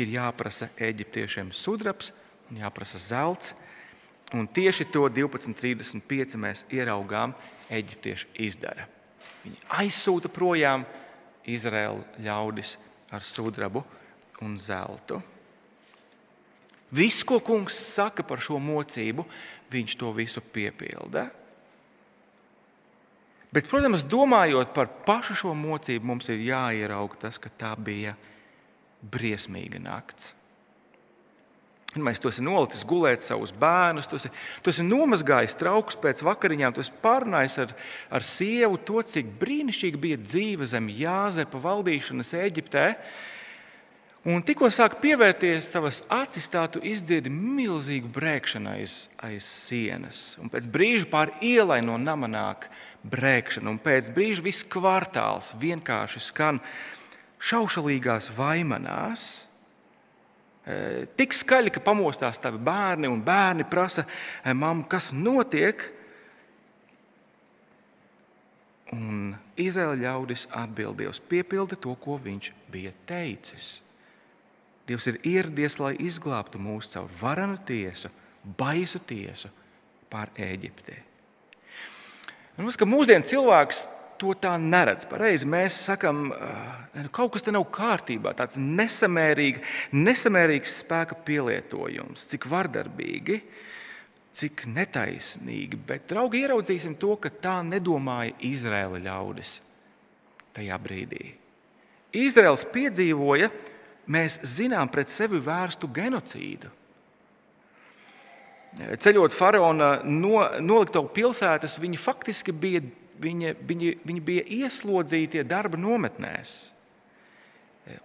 ir 0.02 0.16
jāprasa 0.16 0.66
eģiptiešiem 0.82 1.54
sudrabs 1.54 2.10
un 2.50 2.58
jāprasa 2.64 2.98
zelts. 2.98 3.54
Un 4.34 4.50
tieši 4.50 4.88
to 4.90 5.06
12.35 5.06 6.40
mēs 6.42 6.66
ieraugām, 6.74 7.36
eģiptieši 7.70 8.34
izdara. 8.48 8.88
Viņi 9.42 9.58
aizsūta 9.82 10.30
projām 10.32 10.86
Izraēla 11.48 12.22
ļaudis 12.22 12.76
ar 13.12 13.24
sudrabu 13.26 13.82
un 14.42 14.56
zeltu. 14.58 15.20
Viss, 16.92 17.24
ko 17.24 17.40
kungs 17.40 17.76
saka 17.94 18.24
par 18.26 18.42
šo 18.44 18.58
mocību, 18.60 19.24
viņš 19.72 19.96
to 19.98 20.10
visu 20.12 20.42
piepilda. 20.44 21.30
Bet, 23.52 23.68
protams, 23.68 24.04
domājot 24.08 24.72
par 24.76 24.88
pašu 25.06 25.36
šo 25.42 25.54
mocību, 25.56 26.06
mums 26.08 26.28
ir 26.32 26.44
jāierauga 26.46 27.26
tas, 27.26 27.40
ka 27.40 27.52
tā 27.52 27.72
bija 27.76 28.14
briesmīga 29.02 29.80
nakts. 29.82 30.32
Mēs 32.00 32.22
to 32.24 32.30
esam 32.32 32.46
nolicis 32.48 32.86
gulēt 32.88 33.20
savus 33.20 33.50
bērnus, 33.52 34.06
tu 34.08 34.16
esi, 34.16 34.30
tu 34.64 34.72
esi 34.72 34.84
nomazgājis 34.86 35.58
traukus 35.60 35.98
pēc 36.00 36.22
vakariņām, 36.24 36.72
tu 36.72 36.80
esi 36.80 36.94
pārnājis 37.02 37.58
ar, 37.66 37.74
ar 38.16 38.24
sievu 38.24 38.78
to, 38.80 39.02
cik 39.04 39.34
brīnišķīgi 39.42 40.00
bija 40.00 40.20
dzīve 40.22 40.68
zem 40.70 40.88
Jāzepa 40.88 41.60
valdīšanas 41.60 42.32
Eģiptē. 42.40 42.86
Un 44.32 44.40
tikko 44.46 44.70
sāk 44.72 45.00
pievērties 45.02 45.68
tavas 45.74 46.00
acis, 46.08 46.48
tā 46.48 46.64
tu 46.70 46.80
izdzirdi 46.86 47.28
milzīgu 47.32 48.08
brēkšanu 48.14 48.72
aiz, 48.72 48.96
aiz 49.18 49.44
sienas. 49.44 50.38
Un 50.40 50.48
pēc 50.48 50.70
brīža 50.72 51.10
pāri 51.10 51.34
ielai 51.52 51.82
no 51.84 51.98
nama 52.00 52.30
nāk 52.30 52.68
brēkšana, 53.02 53.68
un 53.68 53.82
pēc 53.82 54.12
brīža 54.14 54.46
viss 54.46 54.64
kvartāls 54.64 55.52
vienkārši 55.60 56.22
skan 56.22 56.62
šaušalīgās 57.42 58.30
vaimanās. 58.38 59.48
E, 60.62 61.06
tik 61.18 61.34
skaļi, 61.34 61.72
ka 61.74 61.82
pamostās 61.82 62.38
tavi 62.42 62.60
bērni, 62.62 63.10
un 63.10 63.22
bērni 63.24 63.66
prasa, 63.68 64.04
mamma, 64.54 64.86
kas 64.90 65.10
notiek? 65.16 65.82
Un 68.92 69.32
Izraēla 69.56 69.96
ļaudis 70.02 70.46
atbildēja, 70.52 71.14
piepilda 71.28 71.78
to, 71.80 71.94
ko 71.98 72.18
viņš 72.22 72.52
bija 72.72 72.92
teicis. 73.08 73.78
Dievs 74.86 75.06
ir 75.08 75.18
ieradies, 75.24 75.78
lai 75.80 75.94
izglābtu 76.02 76.60
mūs 76.60 76.90
caur 76.92 77.10
varanu 77.20 77.56
tiesu, 77.66 78.10
baisu 78.58 79.00
tiesu 79.06 79.48
pār. 80.12 80.28
Man 82.52 82.66
liekas, 82.66 82.76
ka 82.76 82.88
mūsdienu 82.88 83.24
cilvēks 83.24 83.86
to 84.20 84.34
tā 84.38 84.54
neredz. 84.60 85.06
Pareizi 85.08 85.48
mēs 85.50 85.76
sakām, 85.88 86.28
ka 86.32 87.04
kaut 87.14 87.34
kas 87.34 87.44
te 87.46 87.54
nav 87.54 87.66
kārtībā, 87.74 88.34
tāds 88.38 88.58
nesamērīgi, 88.60 89.62
nesamērīgs 89.96 90.78
spēka 90.82 91.18
pielietojums, 91.26 92.26
cik 92.32 92.48
vardarbīgi, 92.50 93.40
cik 94.32 94.66
netaisnīgi. 94.72 95.80
Bet, 95.88 96.08
draugi, 96.12 96.42
ieraudzīsim 96.44 96.96
to, 97.00 97.16
ka 97.20 97.32
tā 97.32 97.58
nedomāja 97.66 98.36
Izraēla 98.48 99.02
ļaudis 99.04 99.58
tajā 100.56 100.78
brīdī. 100.82 101.32
Izraels 102.22 102.64
piedzīvoja, 102.68 103.48
mēs 104.12 104.38
zinām, 104.44 104.90
pret 104.92 105.08
sevi 105.08 105.40
vērstu 105.40 105.88
genocīdu. 105.92 106.70
Ceļot 108.72 109.34
faraona 109.36 109.98
no, 110.08 110.38
nolikto 110.64 111.02
pilsētas, 111.12 111.76
viņi 111.80 111.98
faktiski 112.00 112.54
bija, 112.56 112.80
viņi, 113.20 113.54
viņi, 113.68 113.90
viņi 114.06 114.22
bija 114.24 114.44
ieslodzītie 114.62 115.44
darba 115.48 115.80
nometnēs. 115.80 116.72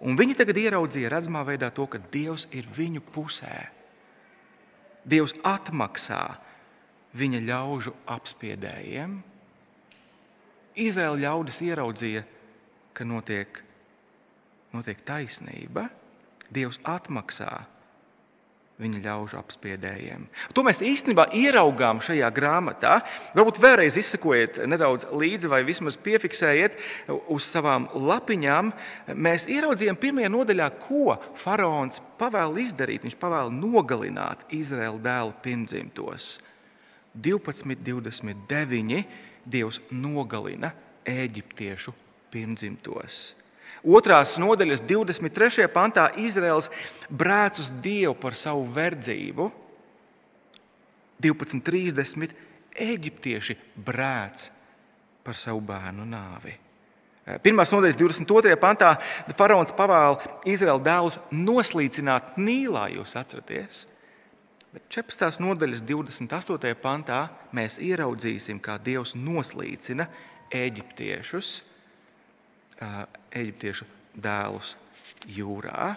Un 0.02 0.18
viņi 0.18 0.34
tagad 0.38 0.58
ieraudzīja 0.58 1.12
redzamā 1.12 1.44
veidā 1.46 1.70
to, 1.74 1.86
ka 1.86 2.00
Dievs 2.12 2.48
ir 2.50 2.66
viņu 2.66 3.02
pusē. 3.14 3.68
Dievs 5.08 5.36
atmaksā 5.46 6.22
viņa 7.16 7.40
ļaužu 7.46 7.94
apspiedējiem. 8.10 9.14
Izraēla 10.78 11.22
ļaudis 11.24 11.62
ieraudzīja, 11.66 12.24
ka 12.94 13.06
notiek, 13.06 13.62
notiek 14.74 15.00
taisnība. 15.06 15.88
Dievs 16.50 16.80
atmaksā 16.86 17.52
viņa 18.78 19.00
ļaužu 19.02 19.38
apspiedējiem. 19.40 20.26
To 20.54 20.62
mēs 20.66 20.80
īstenībā 20.86 21.28
ieraugām 21.34 21.98
šajā 22.04 22.28
grāmatā. 22.34 23.00
Varbūt 23.34 23.58
vēlreiz 23.62 23.98
izsakojiet 23.98 24.60
nedaudz 24.70 25.08
līdzi, 25.10 25.50
vai 25.50 25.64
vismaz 25.66 25.98
piefiksējiet 26.02 26.78
uz 27.26 27.48
savām 27.50 27.88
lapiņām. 27.94 28.70
Mēs 29.18 29.48
ieraudzījām 29.50 29.98
pirmajā 29.98 30.30
nodaļā, 30.30 30.68
ko 30.84 31.16
faraons 31.38 32.02
pavēl 32.20 32.60
izdarīt. 32.62 33.06
Viņš 33.06 33.18
pavēl 33.18 33.50
nogalināt 33.54 34.46
Izraēla 34.54 35.02
dēlu 35.08 35.34
pirmdzimtos. 35.42 36.36
12, 37.18 37.82
29. 37.82 39.02
Dievs 39.48 39.80
nogalina 39.90 40.70
eģiptiešu 41.08 41.94
pirmdzimtos. 42.30 43.32
Otrās 43.86 44.34
nodaļas 44.42 44.82
23. 44.82 45.68
pantā 45.70 46.08
Izraels 46.18 46.70
brēc 47.10 47.60
uz 47.62 47.70
Dievu 47.82 48.16
par 48.18 48.34
savu 48.34 48.64
verdzību. 48.74 49.50
12.30. 51.22 52.34
Eģiptieši 52.78 53.58
brēc 53.74 54.48
par 55.26 55.38
savu 55.38 55.60
bērnu 55.66 56.06
nāvi. 56.08 56.54
Pirmās 57.44 57.70
nodaļas 57.74 57.98
22. 57.98 58.56
pantā 58.56 58.94
faraons 59.36 59.74
pavēla 59.76 60.38
Izraēla 60.48 60.80
dēlus 60.80 61.18
noslīcināt 61.34 62.38
Nīlā, 62.40 62.86
jūs 62.94 63.12
atceraties. 63.20 63.84
Bet 64.72 64.86
14. 64.94 65.42
nodaļas 65.44 65.82
28. 65.84 66.72
pantā 66.80 67.26
mēs 67.56 67.76
ieraudzīsim, 67.84 68.62
kā 68.64 68.78
Dievs 68.80 69.14
noslīcina 69.18 70.08
eģiptiešus 70.54 71.58
eģiptiešu 72.80 73.86
dēlus 74.18 74.74
jūrā. 75.34 75.94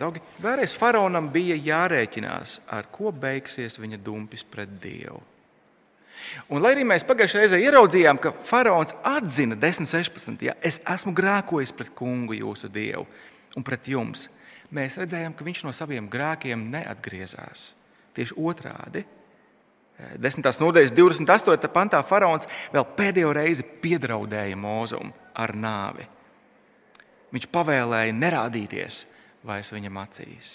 Draugi, 0.00 0.22
vēlreiz 0.40 0.72
faraonam 0.80 1.28
bija 1.32 1.58
jārēķinās, 1.60 2.60
ar 2.72 2.88
ko 2.92 3.12
beigsies 3.12 3.76
viņa 3.80 3.98
dumpis 4.00 4.46
pret 4.48 4.78
Dievu. 4.80 5.20
Un, 6.52 6.60
lai 6.62 6.74
arī 6.74 6.84
mēs 6.86 7.04
pagājušajā 7.08 7.42
reizē 7.42 7.58
ieraudzījām, 7.64 8.18
ka 8.20 8.32
faraons 8.44 8.94
atzina 9.06 9.56
10.16. 9.58 10.44
Ja, 10.44 10.54
es 10.62 10.78
esmu 10.88 11.12
grēkojis 11.16 11.72
pret 11.76 11.92
kungu, 11.96 12.36
jūsu 12.36 12.70
dievu, 12.72 13.06
un 13.56 13.66
pret 13.66 13.88
jums, 13.90 14.28
mēs 14.74 14.98
redzējām, 15.00 15.34
ka 15.36 15.46
viņš 15.46 15.64
no 15.66 15.72
saviem 15.76 16.08
grēkiem 16.12 16.68
neatgriezās. 16.74 17.70
Tieši 18.16 18.36
otrādi 18.36 19.04
10. 20.20 20.48
nodaļas 20.62 20.94
28. 20.96 21.68
pantā 21.74 22.00
faraons 22.06 22.48
vēl 22.72 22.86
pēdējo 22.96 23.34
reizi 23.36 23.66
piedraudēja 23.82 24.56
mūzumu 24.58 25.12
ar 25.36 25.54
nāvi. 25.56 26.06
Viņš 27.30 27.46
pavēlēja 27.52 28.16
nerādīties 28.16 29.04
vairs 29.46 29.70
viņam 29.72 30.00
acīs. 30.02 30.50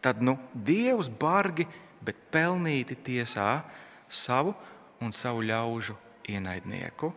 Tad 0.00 0.22
nu, 0.24 0.38
Dievs 0.54 1.10
bargi, 1.12 1.66
bet 2.00 2.16
pelnīti 2.32 2.96
tiesā 2.96 3.60
savu 4.08 4.54
un 5.04 5.12
savu 5.12 5.44
ļaužu 5.44 5.96
ienaidnieku. 6.30 7.12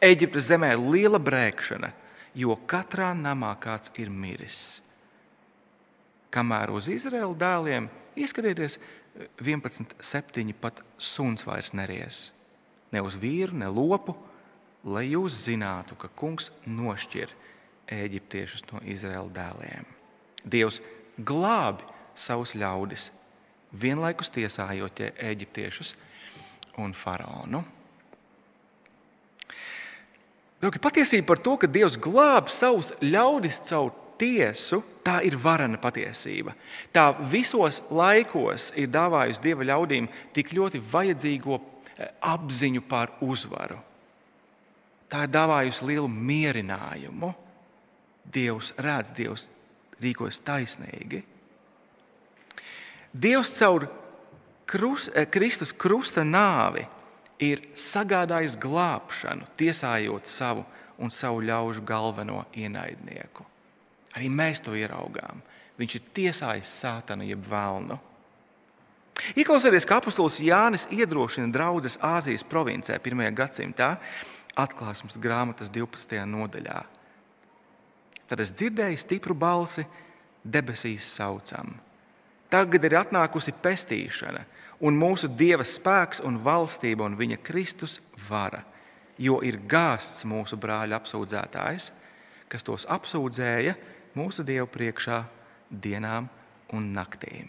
Eģiptes 0.00 0.48
zemē 0.50 0.72
ir 0.74 0.84
liela 0.90 1.20
brēkšana, 1.22 1.92
jo 2.34 2.56
katrā 2.66 3.12
namā 3.14 3.52
kāds 3.60 3.92
ir 4.00 4.10
miris. 4.10 4.80
Kamēr 6.30 6.72
uz 6.74 6.86
Izraēla 6.90 7.36
dēliem 7.36 7.88
ieskatieties, 8.18 8.78
11.7. 9.40 10.52
pat 10.60 10.82
suns 10.98 11.44
vairs 11.46 11.72
neries. 11.74 12.30
Ne 12.90 13.02
uz 13.02 13.16
vīru, 13.18 13.56
ne 13.58 13.68
lopu, 13.70 14.14
lai 14.84 15.10
jūs 15.10 15.36
zinātu, 15.46 15.96
ka 15.98 16.08
kungs 16.16 16.50
nošķir 16.66 17.32
eģiptiešus 17.90 18.64
no 18.70 18.80
Izraēla 18.86 19.30
dēliem. 19.34 19.88
Dievs 20.44 20.80
glābi 21.18 21.84
savus 22.14 22.54
ļaudis, 22.58 23.10
vienlaikus 23.72 24.32
tiesājot 24.34 25.02
eģiptiešus 25.10 25.94
un 26.80 26.94
faraonu. 26.96 27.62
Draugi, 30.60 30.80
patiesība 30.82 31.30
par 31.32 31.40
to, 31.40 31.56
ka 31.56 31.68
Dievs 31.70 31.96
glābi 31.96 32.52
savus 32.52 32.92
ļaudis 33.00 33.62
caur 33.70 33.94
tiesu, 34.20 34.82
tā 35.04 35.20
ir 35.24 35.36
varena 35.40 35.80
patiesība. 35.80 36.54
Tā 36.92 37.10
visos 37.32 37.80
laikos 37.90 38.70
ir 38.78 38.90
dāvājusi 38.92 39.42
dieva 39.44 39.66
ļaudīm 39.72 40.08
tik 40.36 40.52
ļoti 40.56 40.80
vajadzīgo 40.92 41.56
eh, 41.56 42.10
apziņu 42.20 42.84
par 42.88 43.14
uzvaru. 43.24 43.80
Tā 45.10 45.24
ir 45.26 45.32
dāvājusi 45.34 45.88
lielu 45.88 46.10
mierinājumu. 46.10 47.32
Dievs 48.30 48.74
redz, 48.78 49.14
Dievs 49.16 49.48
rīkojas 50.00 50.38
taisnīgi. 50.46 51.24
Dievs 53.10 53.56
caur 53.58 53.88
krus, 54.70 55.08
eh, 55.14 55.26
Kristus 55.26 55.72
krusta 55.72 56.22
nāvi 56.22 56.86
ir 57.40 57.64
sagādājis 57.74 58.58
glābšanu, 58.60 59.48
tiesājot 59.56 60.28
savu 60.28 60.66
un 61.00 61.10
savu 61.10 61.40
ļaužu 61.40 61.82
galveno 61.88 62.44
ienaidnieku. 62.54 63.49
Arī 64.16 64.30
mēs 64.32 64.62
to 64.64 64.74
ieraugām. 64.74 65.42
Viņš 65.80 65.96
ir 65.96 66.08
tiesājis 66.16 66.70
sātanu 66.82 67.26
jeb 67.28 67.44
vēlnu. 67.48 67.98
Ieklausieties, 69.36 69.84
kā 69.88 69.98
apustulis 70.00 70.40
Jānis 70.42 70.86
iedrošina 70.92 71.50
draugus 71.52 71.98
Āzijas 72.04 72.44
provincē 72.46 72.96
1. 72.98 73.34
gadsimtā, 73.36 73.94
atklāsmes 74.58 75.18
grāmatas 75.20 75.70
12. 75.72 76.24
nodaļā. 76.28 76.80
Tad 78.30 78.40
es 78.40 78.52
dzirdēju 78.54 79.00
stipru 79.00 79.34
balsi, 79.36 79.84
debesīs 80.44 81.08
saucam. 81.16 81.74
Tagad 82.50 82.84
ir 82.86 82.96
atnākusi 82.98 83.54
pestīšana, 83.62 84.42
un 84.86 84.98
mūsu 84.98 85.28
Dieva 85.28 85.66
spēks 85.66 86.22
un 86.26 86.40
valstība 86.42 87.06
un 87.06 87.18
viņa 87.18 87.38
Kristus 87.44 87.98
vara, 88.28 88.64
jo 89.20 89.38
ir 89.44 89.60
gāsts 89.68 90.24
mūsu 90.26 90.58
brāļa 90.58 90.98
apsūdzētājs, 90.98 91.90
kas 92.50 92.66
tos 92.66 92.88
apsūdzēja 92.90 93.76
mūsu 94.18 94.44
Dievu 94.46 94.68
priekšā 94.70 95.22
dienām 95.70 96.28
un 96.74 96.92
naktīm. 96.94 97.48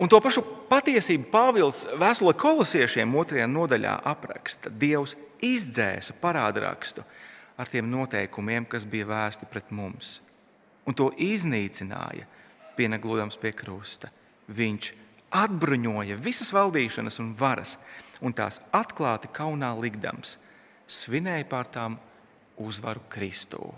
Un 0.00 0.08
to 0.10 0.18
pašu 0.24 0.42
patiesību 0.70 1.28
Pāvils 1.30 1.84
vēstulē 2.00 2.32
kolosiešiem 2.38 3.12
otrajā 3.20 3.46
nodaļā 3.46 3.98
apraksta. 4.08 4.72
Dievs 4.72 5.14
izdzēsa 5.44 6.16
parādrakstu 6.18 7.04
ar 7.60 7.68
tiem 7.70 7.90
noteikumiem, 7.92 8.66
kas 8.66 8.86
bija 8.88 9.06
vērsti 9.10 9.46
pret 9.50 9.70
mums, 9.70 10.16
un 10.88 10.96
to 10.96 11.10
iznīcināja, 11.20 12.26
pieneglojams 12.78 13.38
pie 13.38 13.52
krusta. 13.54 14.08
Viņš 14.48 14.92
atbruņoja 15.42 16.16
visas 16.20 16.50
valdīšanas 16.56 17.20
un 17.22 17.32
varas, 17.38 17.76
un 18.24 18.34
tās 18.34 18.60
atklāti 18.74 19.30
kaunā 19.34 19.72
likdams, 19.78 20.38
svinēja 20.88 21.46
pār 21.50 21.70
tām 21.72 21.98
uzvaru 22.60 23.04
Kristū. 23.12 23.72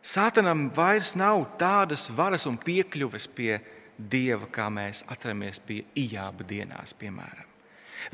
Sātanam 0.00 0.68
vairs 0.72 1.12
nav 1.18 1.42
tādas 1.60 2.08
varas 2.16 2.46
un 2.48 2.56
piekļuves 2.60 3.28
pie 3.36 3.58
dieva, 4.00 4.48
kā 4.48 4.70
mēs 4.72 5.04
atceramies 5.12 5.60
pie 5.60 5.82
ijāba 5.98 6.46
dienās, 6.48 6.94
piemēram. 6.96 7.46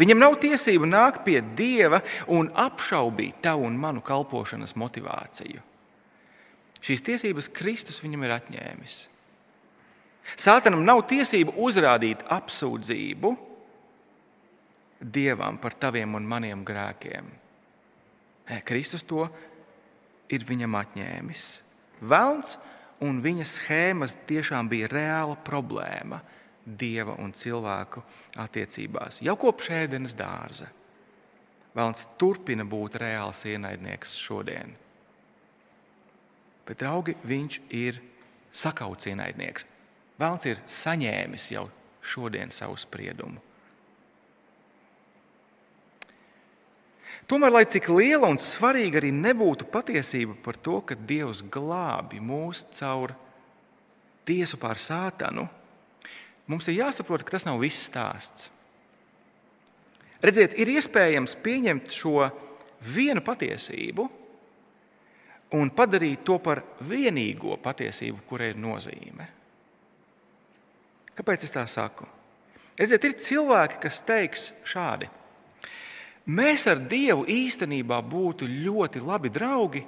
Viņam 0.00 0.18
nav 0.18 0.34
tiesību 0.42 0.88
nākt 0.90 1.22
pie 1.22 1.38
dieva 1.54 2.00
un 2.34 2.50
apšaubīt 2.58 3.38
tavu 3.44 3.68
un 3.68 3.76
manu 3.78 4.02
kalpošanas 4.02 4.74
motivāciju. 4.74 5.62
Šīs 6.82 7.04
tiesības 7.06 7.48
Kristus 7.54 8.02
viņam 8.02 8.26
ir 8.26 8.34
atņēmis. 8.34 8.96
Sātanam 10.34 10.82
nav 10.82 11.04
tiesību 11.06 11.54
uzrādīt 11.62 12.26
apsūdzību, 12.34 13.36
Dievam 14.96 15.58
par 15.60 15.74
taviem 15.76 16.14
un 16.16 16.24
maniem 16.24 16.62
grēkiem. 16.64 17.26
Kristus 18.64 19.04
to 19.04 19.26
ir 20.32 20.44
viņam 20.48 20.72
atņēmis. 20.80 21.44
Velns 22.00 22.56
un 23.04 23.20
viņa 23.24 23.46
schēmas 23.48 24.16
tiešām 24.28 24.68
bija 24.68 24.88
reāla 24.92 25.36
problēma 25.46 26.20
dieva 26.66 27.14
un 27.22 27.32
cilvēku 27.36 28.02
attiecībās 28.42 29.20
jau 29.22 29.36
kopš 29.38 29.70
ēdienas 29.84 30.16
dārza. 30.18 30.68
Velns 31.76 32.06
turpina 32.18 32.64
būt 32.64 32.96
reāls 33.02 33.44
ienaidnieks 33.46 34.16
šodien. 34.16 34.72
Bet, 36.66 36.80
draugi, 36.80 37.14
viņš 37.22 37.58
ir 37.78 38.00
sakauts 38.50 39.06
ienaidnieks. 39.06 39.66
Velns 40.18 40.48
ir 40.48 40.62
saņēmis 40.66 41.50
jau 41.52 41.66
šodien 42.00 42.50
savu 42.50 42.78
spriedumu. 42.80 43.45
Tomēr, 47.26 47.50
lai 47.50 47.64
cik 47.66 47.88
liela 47.90 48.28
un 48.30 48.38
svarīga 48.38 49.00
arī 49.00 49.10
nebūtu 49.10 49.66
patiesība 49.70 50.36
par 50.44 50.58
to, 50.62 50.78
ka 50.86 50.94
Dievs 50.94 51.42
glābi 51.42 52.20
mūs 52.22 52.62
caur 52.78 53.16
tiesu 54.26 54.58
pār 54.62 54.78
sātanu, 54.78 55.48
mums 56.46 56.68
ir 56.70 56.78
jāsaprot, 56.80 57.24
ka 57.26 57.34
tas 57.34 57.46
nav 57.48 57.58
viss 57.62 57.88
stāsts. 57.88 58.50
Redziet, 60.22 60.54
ir 60.58 60.70
iespējams 60.78 61.34
pieņemt 61.42 61.92
šo 61.92 62.28
vienu 62.94 63.22
patiesību 63.26 64.06
un 65.58 65.70
padarīt 65.74 66.22
to 66.26 66.38
par 66.42 66.62
vienīgo 66.86 67.58
patiesību, 67.62 68.22
kurai 68.28 68.52
ir 68.52 68.62
nozīme. 68.62 69.28
Kāpēc 71.16 71.46
es 71.46 71.54
tā 71.54 71.66
saku? 71.70 72.06
Redziet, 72.76 73.04
ir 73.08 73.18
cilvēki, 73.20 73.78
kas 73.82 74.02
teiks 74.04 74.50
šādi: 74.68 75.08
Mēs 76.26 76.64
ar 76.66 76.80
Dievu 76.90 77.22
īstenībā 77.30 78.00
būtu 78.02 78.48
ļoti 78.50 79.02
labi 79.04 79.30
draugi, 79.30 79.84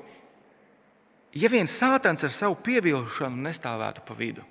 ja 1.35 1.49
viens 1.51 1.73
sātans 1.75 2.23
ar 2.23 2.31
savu 2.31 2.55
pievilkšanu 2.63 3.43
nestāvētu 3.43 4.05
pa 4.07 4.15
vidu. 4.15 4.45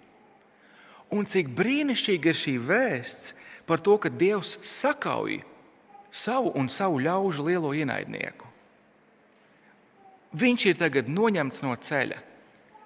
Un 1.15 1.23
cik 1.23 1.47
brīnišķīgi 1.55 2.27
ir 2.27 2.35
šī 2.35 2.55
vēsts 2.59 3.31
par 3.67 3.79
to, 3.79 3.95
ka 3.95 4.11
Dievs 4.11 4.57
sakauj 4.67 5.39
savu 6.11 6.51
un 6.59 6.67
savu 6.67 6.99
ļaužu 6.99 7.45
lielo 7.47 7.71
ienaidnieku. 7.71 8.47
Viņš 10.37 10.65
ir 10.67 10.75
tagad 10.75 11.07
noņemts 11.07 11.63
no 11.63 11.71
ceļa, 11.71 12.19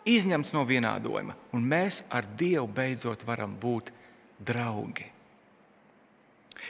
izņemts 0.05 0.53
no 0.53 0.61
vienādojuma, 0.69 1.33
un 1.57 1.65
mēs 1.65 2.03
ar 2.13 2.29
Dievu 2.37 2.69
beidzot 2.69 3.25
varam 3.25 3.57
būt 3.57 3.89
draugi. 4.37 5.09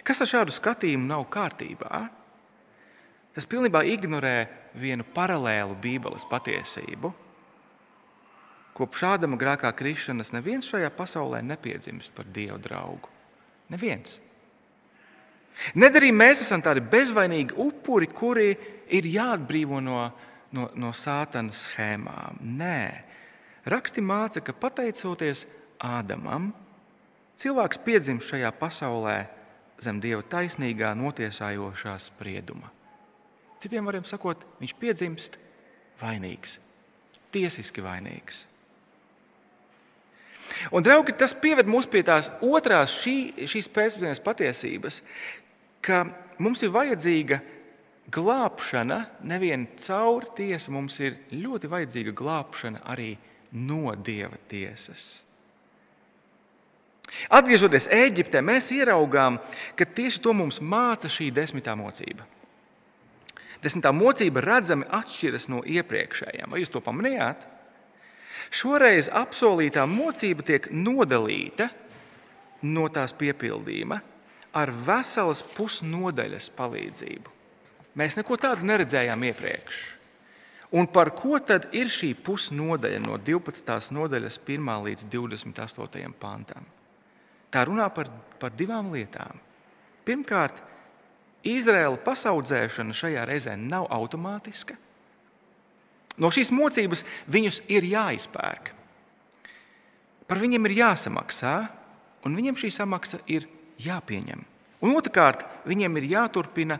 Kas 0.07 0.23
ar 0.23 0.31
šādu 0.31 0.55
skatījumu 0.55 1.11
nav 1.11 1.27
kārtībā? 1.27 2.20
Tas 3.35 3.47
pilnībā 3.47 3.83
ignorē 3.87 4.35
vienu 4.75 5.05
paralēlu 5.15 5.77
Bībeles 5.79 6.25
patiesību. 6.27 7.13
Kopš 8.75 9.03
Ādama 9.07 9.37
grēkā 9.39 9.71
krišanas 9.75 10.31
neviens 10.35 10.67
šajā 10.67 10.89
pasaulē 10.95 11.41
nepiedzimst 11.43 12.15
par 12.15 12.27
Dieva 12.31 12.59
draugu. 12.59 13.11
Neviens. 13.71 14.19
Nedz 15.75 15.99
arī 15.99 16.11
mēs 16.15 16.43
esam 16.45 16.63
tādi 16.63 16.83
bezvainīgi 16.83 17.55
upuri, 17.59 18.07
kuri 18.07 18.49
ir 18.91 19.07
jāatbrīvo 19.07 19.79
no, 19.83 19.99
no, 20.55 20.69
no 20.75 20.91
sātana 20.95 21.53
schēmām. 21.55 22.39
Nē, 22.59 22.81
raksti 23.71 24.03
māca, 24.03 24.43
ka 24.43 24.55
pateicoties 24.55 25.45
Ādamam, 25.81 26.51
cilvēks 27.41 27.79
piedzimst 27.85 28.33
šajā 28.33 28.51
pasaulē 28.59 29.15
zem 29.81 30.01
Dieva 30.03 30.21
taisnīgā, 30.21 30.93
notiesājošā 30.97 31.95
sprieduma. 32.01 32.69
Citiem 33.61 33.85
vārdiem 33.85 34.07
sakot, 34.09 34.41
viņš 34.61 34.73
piedzimst 34.81 35.37
vainīgs, 36.01 36.57
tiesiski 37.33 37.83
vainīgs. 37.85 38.47
Un, 40.73 40.83
draugi, 40.83 41.13
tas 41.15 41.33
pieved 41.37 41.69
mūs 41.69 41.87
pie 41.89 42.01
tās 42.05 42.27
otrās 42.43 42.93
šī, 43.01 43.45
šīs 43.49 43.69
pēcpusdienas 43.71 44.21
patiesības, 44.23 44.99
ka 45.85 46.03
mums 46.41 46.61
ir 46.65 46.73
vajadzīga 46.73 47.39
glābšana 48.11 48.99
nevien 49.29 49.67
caur 49.79 50.27
tiesu, 50.35 50.73
mums 50.75 50.97
ir 50.99 51.17
ļoti 51.31 51.69
vajadzīga 51.71 52.15
glābšana 52.17 52.83
arī 52.91 53.13
no 53.53 53.93
dieva 53.95 54.39
tiesas. 54.51 55.23
Atgriežoties 57.31 57.89
Eģiptē, 57.91 58.39
mēs 58.43 58.69
ieraugām, 58.73 59.37
ka 59.75 59.85
tieši 59.85 60.21
to 60.23 60.33
mums 60.35 60.61
māca 60.63 61.11
šī 61.11 61.29
desmitā 61.35 61.75
mocība. 61.75 62.25
Desmitā 63.61 63.91
mocība 63.93 64.41
redzami 64.41 64.87
atšķiras 64.89 65.47
no 65.53 65.61
iepriekšējām. 65.61 66.49
Vai 66.49 66.63
jūs 66.63 66.73
to 66.73 66.81
pamanījāt? 66.81 67.45
Šoreiz 68.51 69.07
apsolītā 69.13 69.85
mocība 69.87 70.43
tiek 70.47 70.67
nodalīta 70.73 71.69
no 72.67 72.87
tās 72.91 73.13
piepildījuma 73.17 74.01
ar 74.57 74.73
veselas 74.87 75.43
pusnodaļas 75.55 76.49
palīdzību. 76.57 77.37
Mēs 77.99 78.17
neko 78.19 78.37
tādu 78.39 78.67
neredzējām 78.67 79.23
iepriekš. 79.29 79.79
Un 80.79 80.87
par 80.87 81.11
ko 81.15 81.35
tad 81.43 81.67
ir 81.75 81.91
šī 81.91 82.13
pusnodaļa 82.23 83.01
no 83.03 83.17
12. 83.19 83.91
nodaļas 83.91 84.39
1 84.47 84.75
līdz 84.87 85.07
28. 85.11 86.11
pantam? 86.19 86.67
Tā 87.51 87.65
runā 87.67 87.89
par, 87.91 88.07
par 88.39 88.53
divām 88.55 88.93
lietām. 88.93 89.39
Pirmkārt, 90.07 90.61
Izraēla 91.47 91.97
pasaudzēšana 92.05 92.93
šajā 92.93 93.25
reizē 93.25 93.55
nav 93.57 93.87
automātiska. 93.93 94.77
No 96.21 96.29
šīs 96.33 96.51
mocības 96.53 97.03
viņus 97.31 97.61
ir 97.71 97.87
jāizpērk. 97.87 98.73
Par 100.29 100.39
viņiem 100.39 100.67
ir 100.69 100.77
jāsamaksā, 100.83 101.55
un 102.27 102.37
viņiem 102.37 102.59
šī 102.59 102.69
samaksa 102.75 103.19
ir 103.31 103.47
jāpieņem. 103.81 104.45
Un 104.81 104.95
otrkārt, 104.97 105.43
viņiem 105.67 105.97
ir 105.99 106.09
jāturpina 106.13 106.77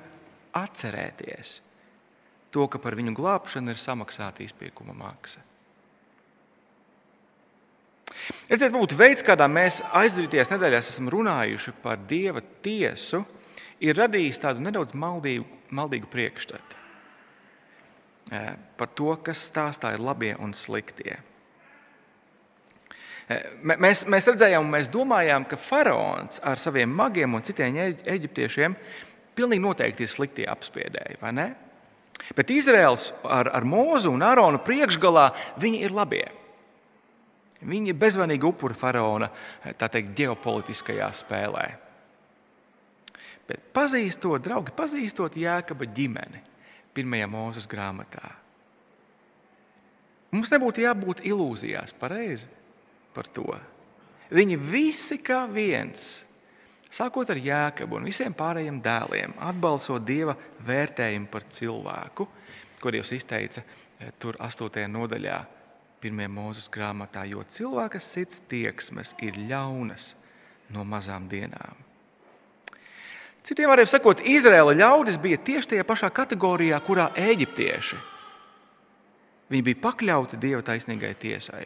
atcerēties 0.58 1.60
to, 2.52 2.68
ka 2.68 2.82
par 2.84 2.98
viņu 3.00 3.16
glābšanu 3.16 3.72
ir 3.72 3.80
samaksāta 3.80 4.44
izpirkuma 4.44 4.94
maksa. 4.98 5.42
Redziet, 8.52 8.74
būtu 8.76 8.98
veids, 9.00 9.24
kādā 9.26 9.48
mēs 9.48 9.80
aizvadītajās 9.96 10.52
nedēļās 10.52 10.90
esam 10.92 11.08
runājuši 11.10 11.74
par 11.82 12.02
dieva 12.10 12.44
tiesu, 12.64 13.24
ir 13.84 13.98
radījis 13.98 14.42
tādu 14.44 14.64
nedaudz 14.66 14.96
maldīgu, 14.98 15.46
maldīgu 15.76 16.10
priekšstatu 16.12 16.80
eh, 18.32 18.54
par 18.78 18.92
to, 18.98 19.16
kas 19.26 19.44
stāstā 19.52 19.94
ir 19.96 20.04
labie 20.04 20.34
un 20.40 20.54
sliktie. 20.58 21.18
Eh, 23.32 23.48
mēs, 23.64 24.06
mēs 24.10 24.30
redzējām, 24.32 24.70
mēs 24.72 24.92
domājām, 24.94 25.48
ka 25.50 25.60
faraons 25.60 26.42
ar 26.44 26.62
saviem 26.62 26.92
magiem 26.92 27.38
un 27.38 27.46
citiem 27.46 27.80
eģiptiešiem 28.02 28.78
pilnīgi 29.36 29.64
noteikti 29.64 30.06
ir 30.06 30.12
sliktie 30.12 30.48
apspiedēji, 30.52 31.20
vai 31.22 31.36
ne? 31.36 31.50
Bet 32.36 32.52
Izraels 32.54 33.12
ar, 33.26 33.50
ar 33.52 33.66
Mūzu 33.68 34.12
un 34.14 34.24
Aronu 34.24 34.62
priekšgalā 34.64 35.32
viņi 35.60 35.82
ir 35.88 35.96
labie. 35.96 36.28
Viņi 37.62 37.94
ir 37.94 37.98
bezvainīgi 37.98 38.48
upuri 38.48 38.78
faraona 38.78 39.30
teikt, 39.78 40.14
ģeopolitiskajā 40.18 41.10
spēlē. 41.14 41.66
Bet 43.52 43.64
pazīstot, 43.76 44.40
draugi, 44.46 44.72
pazīstot 44.72 45.36
Jēkaba 45.36 45.84
ģimeni 45.92 46.40
pirmajā 46.96 47.28
mūzes 47.28 47.68
grāmatā, 47.72 48.30
mums 50.32 50.52
nebūtu 50.54 50.86
jābūt 50.86 51.26
ilūzijās 51.28 51.92
pareizi 52.00 52.48
par 53.12 53.28
to. 53.36 53.52
Viņi 54.32 54.56
visi 54.56 55.18
kā 55.20 55.42
viens, 55.52 56.22
sākot 56.88 57.28
ar 57.34 57.44
Jēkabu 57.44 58.00
un 58.00 58.08
visiem 58.08 58.32
pārējiem 58.40 58.80
dēliem, 58.84 59.36
atbalso 59.44 60.00
Dieva 60.00 60.38
vērtējumu 60.64 61.28
par 61.32 61.50
cilvēku, 61.52 62.30
ko 62.80 62.96
Dievs 62.96 63.12
izteica 63.20 63.66
eh, 63.68 64.16
tur 64.16 64.40
8. 64.40 64.88
nodaļā, 64.96 65.44
1. 66.02 66.26
mūzes 66.32 66.72
grāmatā, 66.72 67.28
jo 67.28 67.44
cilvēka 67.44 68.00
sirds 68.00 68.40
tieksmes 68.48 69.12
ir 69.20 69.36
ļaunas 69.52 70.14
no 70.72 70.88
mazām 70.88 71.28
dienām. 71.28 71.91
Citiem 73.42 73.72
vārdiem 73.72 73.90
sakot, 73.90 74.22
Izraēla 74.22 74.76
ļaudis 74.78 75.18
bija 75.22 75.40
tieši 75.42 75.74
tajā 75.74 75.86
pašā 75.88 76.12
kategorijā, 76.14 76.78
kurā 76.86 77.10
eģiptieši. 77.18 77.98
Viņi 79.52 79.66
bija 79.68 79.82
pakļauti 79.84 80.40
dieva 80.40 80.62
taisnīgai 80.64 81.12
tiesai. 81.20 81.66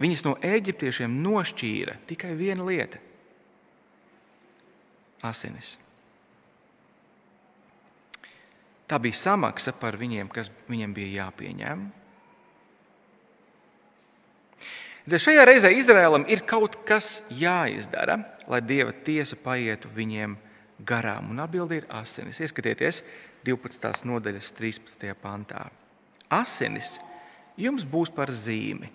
Viņus 0.00 0.24
no 0.24 0.36
eģiptiešiem 0.40 1.18
nošķīra 1.20 1.98
tikai 2.08 2.32
viena 2.38 2.64
lieta- 2.64 3.02
asinis. 5.30 5.76
Tā 8.88 8.98
bija 8.98 9.14
samaksa 9.14 9.72
par 9.72 9.96
viņiem, 9.96 10.30
kas 10.32 10.50
viņiem 10.68 10.94
bija 10.94 11.24
jāpieņem. 11.24 11.99
Šajā 15.18 15.42
reizē 15.48 15.70
Izrēlam 15.74 16.26
ir 16.30 16.44
kaut 16.46 16.76
kas 16.86 17.22
jāizdara, 17.34 18.18
lai 18.46 18.60
dieva 18.62 18.92
tiesa 18.92 19.34
paietu 19.40 19.88
viņiem 19.90 20.36
garām? 20.86 21.32
Un 21.32 21.40
atbildi 21.42 21.80
ir 21.80 21.86
asinis. 21.88 22.38
Ieskatieties 22.44 23.00
12. 23.46 24.04
nodaļas 24.06 24.52
13. 24.58 25.14
pantā. 25.22 25.64
Asinis 26.30 26.98
jums 27.58 27.86
būs 27.88 28.12
par 28.14 28.30
zīmi. 28.30 28.90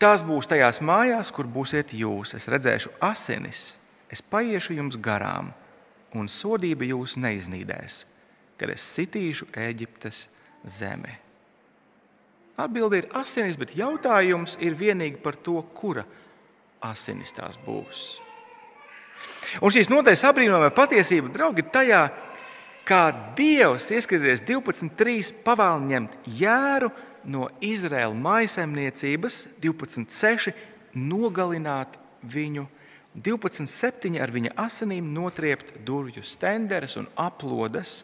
Tās 0.00 0.24
būs 0.26 0.48
tajās 0.48 0.82
mājās, 0.84 1.30
kur 1.32 1.46
būsiet 1.48 1.94
jūs. 1.96 2.34
Es 2.36 2.48
redzēšu 2.52 2.96
asinis, 3.00 3.76
es 4.12 4.20
paiešu 4.20 4.76
jums 4.76 4.98
garām, 5.00 5.52
un 6.16 6.28
sodība 6.32 6.88
jūs 6.88 7.16
neiznīdēs, 7.20 8.02
kad 8.56 8.72
es 8.72 8.84
sitīšu 8.96 9.48
Eģiptes 9.56 10.26
zemi. 10.64 11.25
Atbilde 12.56 13.02
ir 13.02 13.10
asinis, 13.16 13.58
bet 13.60 13.74
jautājums 13.76 14.56
ir 14.64 14.76
vienīgi 14.78 15.20
par 15.20 15.36
to, 15.36 15.58
kura 15.76 16.06
asinis 16.84 17.34
tās 17.36 17.58
būs. 17.60 18.06
Un 19.60 19.72
šīs 19.72 19.90
nodaļas 19.92 20.24
apbrīnojamā 20.30 20.70
patiesība, 20.74 21.30
draugi, 21.32 21.62
ir 21.62 21.70
tajā, 21.72 22.00
kā 22.86 23.02
Dievs, 23.36 23.90
ieskatieties, 23.94 24.44
12.3. 24.46 25.34
pavēl 25.44 25.84
ņemt 25.90 26.16
jēru 26.38 26.90
no 27.26 27.48
Izraēlas 27.64 28.18
maisaimniecības, 28.22 29.38
12.6. 29.62 30.52
nogalināt 30.96 31.98
viņu, 32.22 32.66
12.7. 33.16 34.18
ar 34.20 34.32
viņa 34.32 34.52
asinīm 34.66 35.08
notriept 35.14 35.74
durvju 35.86 36.24
stenderes 36.26 36.98
un 37.00 37.08
aplodas. 37.16 38.02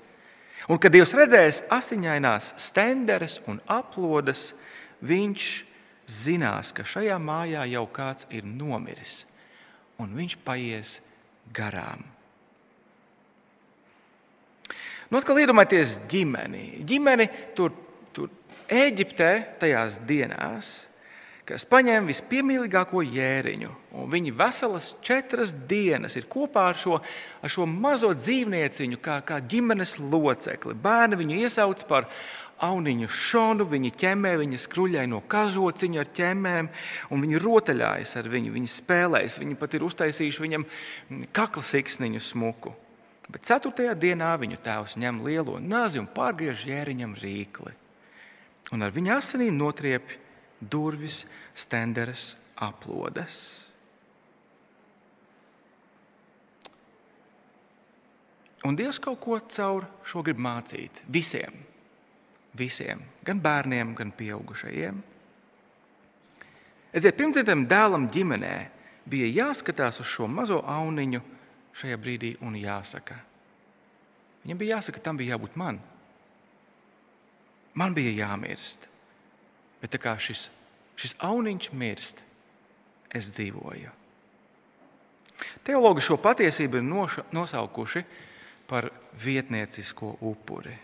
Un, 0.71 0.79
kad 0.79 0.93
Dievs 0.95 1.15
redzēs 1.17 1.63
asiņainās 1.75 2.53
stenderes 2.61 3.41
un 3.51 3.59
aplodas, 3.71 4.53
viņš 5.03 5.49
zinās, 6.07 6.71
ka 6.77 6.87
šajā 6.87 7.19
mājā 7.23 7.65
jau 7.73 7.87
kāds 7.91 8.29
ir 8.31 8.47
nomiris, 8.47 9.23
un 10.03 10.15
viņš 10.15 10.39
paies 10.47 11.01
garām. 11.55 12.05
Nu, 15.13 15.19
atkal 15.19 15.43
iedomājieties 15.43 15.99
ģimeni. 16.09 16.67
Ģimeni 16.89 17.27
tur, 17.57 17.75
tur 18.17 18.31
Eģiptē 18.73 19.59
tajās 19.61 19.99
dienās, 20.09 20.71
kas 21.49 21.65
paņem 21.69 22.07
vispiemīlīgāko 22.11 23.03
jēriņu, 23.03 23.71
viņi 24.13 24.35
veselas 24.39 24.93
četras 25.05 25.53
dienas 25.69 26.17
ir 26.17 26.29
kopā 26.31 26.69
ar 26.71 26.79
šo, 26.79 27.01
ar 27.43 27.53
šo 27.53 27.67
mazo 27.69 28.13
dzīvnieciņu, 28.15 29.01
kā, 29.03 29.19
kā 29.27 29.41
ģimenes 29.43 29.99
locekli. 30.01 30.77
Bērni 30.79 31.19
viņu 31.21 31.41
iesauc 31.43 31.83
par 31.89 32.09
auniņu 32.63 33.09
šonu, 33.11 33.67
viņi 33.67 33.91
ķemē, 33.99 34.37
viņi 34.43 34.61
skruļai 34.63 35.09
no 35.11 35.19
kažociņa 35.31 36.03
ar 36.03 36.11
ķemmēm, 36.15 36.71
un 37.11 37.27
viņi 37.27 37.43
rotaļājas 37.43 38.15
ar 38.21 38.31
viņu, 38.31 38.55
viņi 38.55 38.71
spēlējas. 38.71 39.39
Viņi 39.43 39.59
pat 39.59 39.75
ir 39.75 39.87
uztaisījuši 39.89 40.47
viņam 40.47 40.67
kakla 41.35 41.67
siksniņu 41.67 42.23
smuku. 42.23 42.75
Bet 43.33 43.47
ceturtajā 43.49 43.95
dienā 43.99 44.33
viņu 44.39 44.59
tēvs 44.63 44.99
ņem 45.01 45.23
lielo 45.27 45.59
nazi 45.63 45.99
un 45.99 46.11
pārgriež 46.11 46.67
jēriņam 46.69 47.17
rīkli. 47.19 47.75
Un 48.73 48.85
ar 48.87 48.93
viņa 48.95 49.19
asinīm 49.19 49.57
notriep 49.59 50.22
durvis, 50.71 51.25
stenderes, 51.55 52.33
aplodes. 52.57 53.43
Un 58.63 58.79
Dievs 58.79 59.01
kaut 59.03 59.19
ko 59.21 59.41
caur 59.51 59.89
šo 60.07 60.23
grib 60.23 60.39
mācīt 60.39 61.03
visiem 61.11 61.73
visiem, 62.53 63.01
gan 63.25 63.41
bērniem, 63.41 63.95
gan 63.97 64.13
pieaugušajiem. 64.13 65.01
Edziet, 66.93 67.17
pirmdzimušam 67.17 67.65
dēlam 67.69 68.09
ģimenē 68.13 68.55
bija 69.09 69.31
jāskatās 69.33 70.03
uz 70.03 70.11
šo 70.13 70.29
mazo 70.29 70.61
auniņu 70.69 71.23
šajā 71.81 71.99
brīdī 72.01 72.35
un 72.45 72.59
jāsaka. 72.61 73.17
Viņam 74.45 74.61
bija 74.61 74.77
jāsaka, 74.77 75.01
tam 75.01 75.17
bija 75.17 75.37
jābūt 75.37 75.57
man. 75.57 75.81
Man 77.79 77.95
bija 77.97 78.13
jāmirst. 78.27 78.89
Bet 79.83 79.99
kā 79.99 80.15
šis, 80.21 80.47
šis 80.97 81.17
auniņš 81.19 81.73
mirst, 81.75 82.23
es 83.13 83.29
dzīvoju. 83.35 83.91
Teologi 85.67 86.05
šo 86.05 86.17
patiesību 86.23 86.79
ir 86.79 86.87
nosaukuši 87.35 88.05
par 88.71 88.89
vietniecisko 89.19 90.17
upuri. 90.23 90.75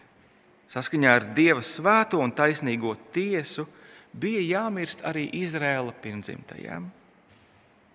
Saskaņā 0.68 1.14
ar 1.14 1.26
Dieva 1.32 1.62
svēto 1.64 2.20
un 2.20 2.34
taisnīgo 2.36 2.92
tiesu 3.14 3.64
bija 4.12 4.42
jāmirst 4.44 5.04
arī 5.08 5.28
Izraēla 5.40 5.94
pirmdzimtajam, 6.02 6.90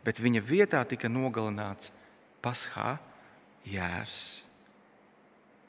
bet 0.03 0.21
viņa 0.23 0.41
vietā 0.41 0.81
tika 0.87 1.11
nogalināts 1.11 1.91
Paskā 2.43 2.97
jērs. 3.69 4.43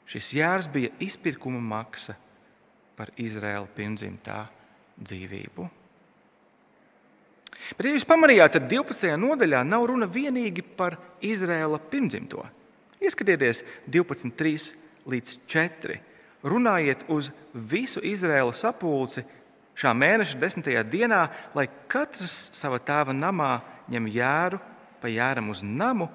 Šis 0.05 0.33
jērs 0.35 0.67
bija 0.71 0.91
izpirkuma 1.01 1.61
maksa 1.61 2.17
par 2.97 3.11
Izraēla 3.19 3.69
pirmdzimtā 3.77 4.41
dzīvību. 5.01 5.67
Bet, 7.75 7.87
ja 7.87 7.93
jūs 7.95 8.05
pamanījāt, 8.07 8.57
tad 8.57 8.67
12. 8.69 9.15
nodaļā 9.17 9.63
nav 9.65 9.87
runa 9.89 10.07
tikai 10.11 10.65
par 10.77 10.97
Izraēla 11.23 11.79
pirmdzimto. 11.89 12.43
Ieskatieties 13.01 13.63
12, 13.91 14.35
3 14.37 14.67
līdz 15.09 15.37
4 15.49 15.97
runājiet 16.45 17.07
uz 17.09 17.31
visu 17.53 18.03
Izraēlu 18.05 18.53
sapulci 18.53 19.25
šā 19.75 19.91
mēneša 19.97 20.39
desmitajā 20.39 20.83
dienā, 20.87 21.25
lai 21.57 21.67
katrs 21.87 22.51
savā 22.55 22.79
tēva 22.79 23.15
namā 23.15 23.57
ņem 23.91 24.07
jēru 24.13 24.61
pa 25.01 25.11
jēram 25.11 25.51
uz 25.53 25.61
namu, 25.61 26.07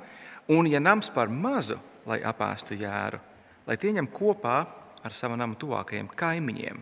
un, 0.50 0.66
ja 0.66 0.80
nams 0.82 1.10
par 1.14 1.30
mazu, 1.30 1.76
lai 2.08 2.18
apēstu 2.26 2.74
jēru, 2.74 3.20
lai 3.68 3.76
tie 3.78 3.92
ņem 3.94 4.08
kopā 4.10 4.56
ar 5.04 5.14
savu 5.14 5.36
namu 5.38 5.58
tuvākajiem 5.60 6.08
kaimiņiem. 6.18 6.80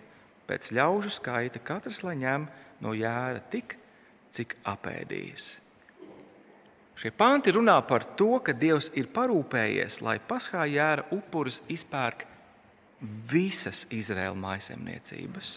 Pēc 0.48 0.72
ļaužu 0.72 1.12
skaita 1.12 1.60
katrs 1.60 2.02
lai 2.06 2.16
ņem 2.22 2.46
no 2.84 2.94
jēra 2.96 3.42
tik, 3.52 3.76
cik 4.32 4.56
apēdīs. 4.68 5.58
Šie 6.98 7.12
panti 7.14 7.52
runā 7.54 7.76
par 7.86 8.02
to, 8.18 8.40
ka 8.42 8.50
Dievs 8.56 8.88
ir 8.98 9.06
parūpējies, 9.14 10.00
lai 10.02 10.16
paskā 10.18 10.64
jēra 10.66 11.04
upuris 11.14 11.60
izpērk 11.70 12.24
visas 13.30 13.84
Izraēlas 13.94 14.40
maisaimniecības, 14.42 15.52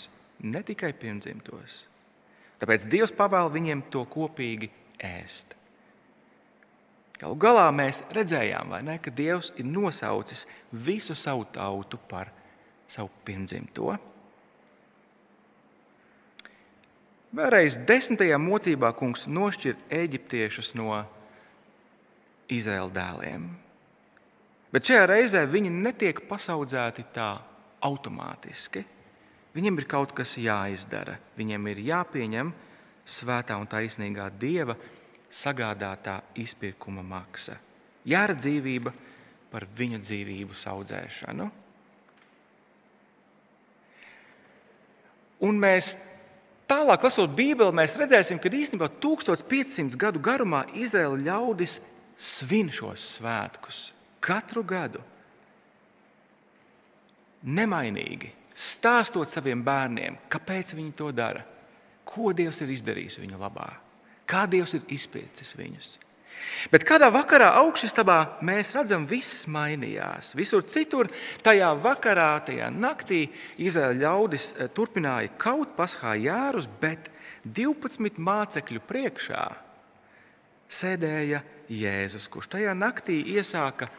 ne 0.46 0.62
tikai 0.68 0.92
pirmdzimtos. 0.94 1.80
Tāpēc 2.62 2.86
Dievs 2.92 3.16
pavēl 3.18 3.50
viņiem 3.56 3.82
to 3.90 4.04
kopīgi 4.06 4.70
ēst. 5.02 5.56
Galu 7.18 7.38
galā 7.42 7.66
mēs 7.74 8.04
redzējām, 8.14 8.76
ne, 8.86 9.00
ka 9.02 9.14
Dievs 9.14 9.50
ir 9.58 9.66
nosaucis 9.66 10.46
visu 10.70 11.18
savu 11.18 11.48
tautu 11.54 11.98
par 12.10 12.30
savu 12.90 13.10
pirmdzimto. 13.26 13.96
Vēlreiz 17.32 17.78
desmitajā 17.88 18.36
mocībā 18.44 18.90
kungs 19.00 19.24
nošķir 19.32 19.78
eģiptiešus 19.96 20.74
no 20.76 20.98
Izraēla 22.52 22.92
dēliem. 22.92 23.46
Bet 24.72 24.88
šajā 24.88 25.06
reizē 25.08 25.46
viņi 25.48 25.72
netiek 25.72 26.20
pasaudzēti 26.28 27.06
tā 27.16 27.30
automātiski. 27.88 28.84
Viņiem 29.56 29.80
ir 29.80 29.88
kaut 29.88 30.12
kas 30.16 30.36
jāizdara, 30.40 31.16
viņiem 31.40 31.72
ir 31.72 31.82
jāpieņem 31.88 32.52
svētā 33.08 33.56
un 33.60 33.68
taisnīgā 33.68 34.28
dieva 34.40 34.76
sagādātā 35.32 36.20
izpirkuma 36.40 37.04
maksa. 37.04 37.56
Jāra 38.08 38.36
dzīvība 38.36 38.92
par 39.52 39.68
viņu 39.78 40.04
dzīvību 40.04 40.56
audzēšanu. 40.72 41.52
Un 45.48 45.60
mēs 45.60 45.96
tālāk, 46.72 47.04
lasot 47.04 47.32
Bībeli, 47.36 47.76
mēs 47.76 47.98
redzēsim, 48.00 48.40
ka 48.40 48.50
īstenībā 48.50 48.88
1500 49.04 50.00
gadu 50.00 50.22
garumā 50.24 50.64
Izraēla 50.80 51.20
ļaudis 51.28 51.80
svin 52.16 52.72
šos 52.72 53.18
svētkus 53.18 53.90
katru 54.22 54.64
gadu 54.64 55.02
nemainīgi 57.42 58.30
stāstot 58.54 59.32
saviem 59.32 59.64
bērniem, 59.66 60.20
kāpēc 60.30 60.76
viņi 60.78 60.94
to 60.98 61.10
dara, 61.16 61.42
ko 62.06 62.32
Dievs 62.36 62.62
ir 62.62 62.74
izdarījis 62.76 63.18
viņu 63.22 63.40
labā, 63.42 63.68
kā 64.30 64.46
Dievs 64.50 64.76
ir 64.78 64.86
izpircis 64.94 65.56
viņus. 65.58 65.96
Bet 66.70 66.86
kādā 66.86 67.10
vakarā 67.14 67.50
augšstabā 67.62 68.44
mēs 68.46 68.76
redzam, 68.78 69.08
ka 69.08 69.16
viss 69.16 69.48
mainījās. 69.50 70.36
Visur 70.38 70.66
citur, 70.70 71.10
tajā 71.42 71.72
vakarā, 71.82 72.36
tajā 72.46 72.70
naktī, 72.74 73.24
Izraēla 73.58 73.98
ļaudis 74.04 74.52
eh, 74.54 74.70
turpināja 74.70 75.34
kaut 75.42 75.74
paskā 75.78 76.14
jārus, 76.22 76.70
bet 76.82 77.10
12 77.46 78.22
mācekļu 78.22 78.84
priekšā 78.86 79.46
sēdēja 80.72 81.42
Jēzus, 81.72 82.28
kurš 82.32 82.52
tajā 82.56 82.74
naktī 82.76 83.22
iesāka 83.34 83.90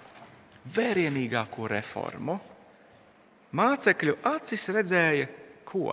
vērienīgāko 0.76 1.68
reformu. 1.72 2.38
Mācekļu 3.56 4.16
acis 4.28 4.68
redzēja, 4.72 5.28
ko? 5.68 5.92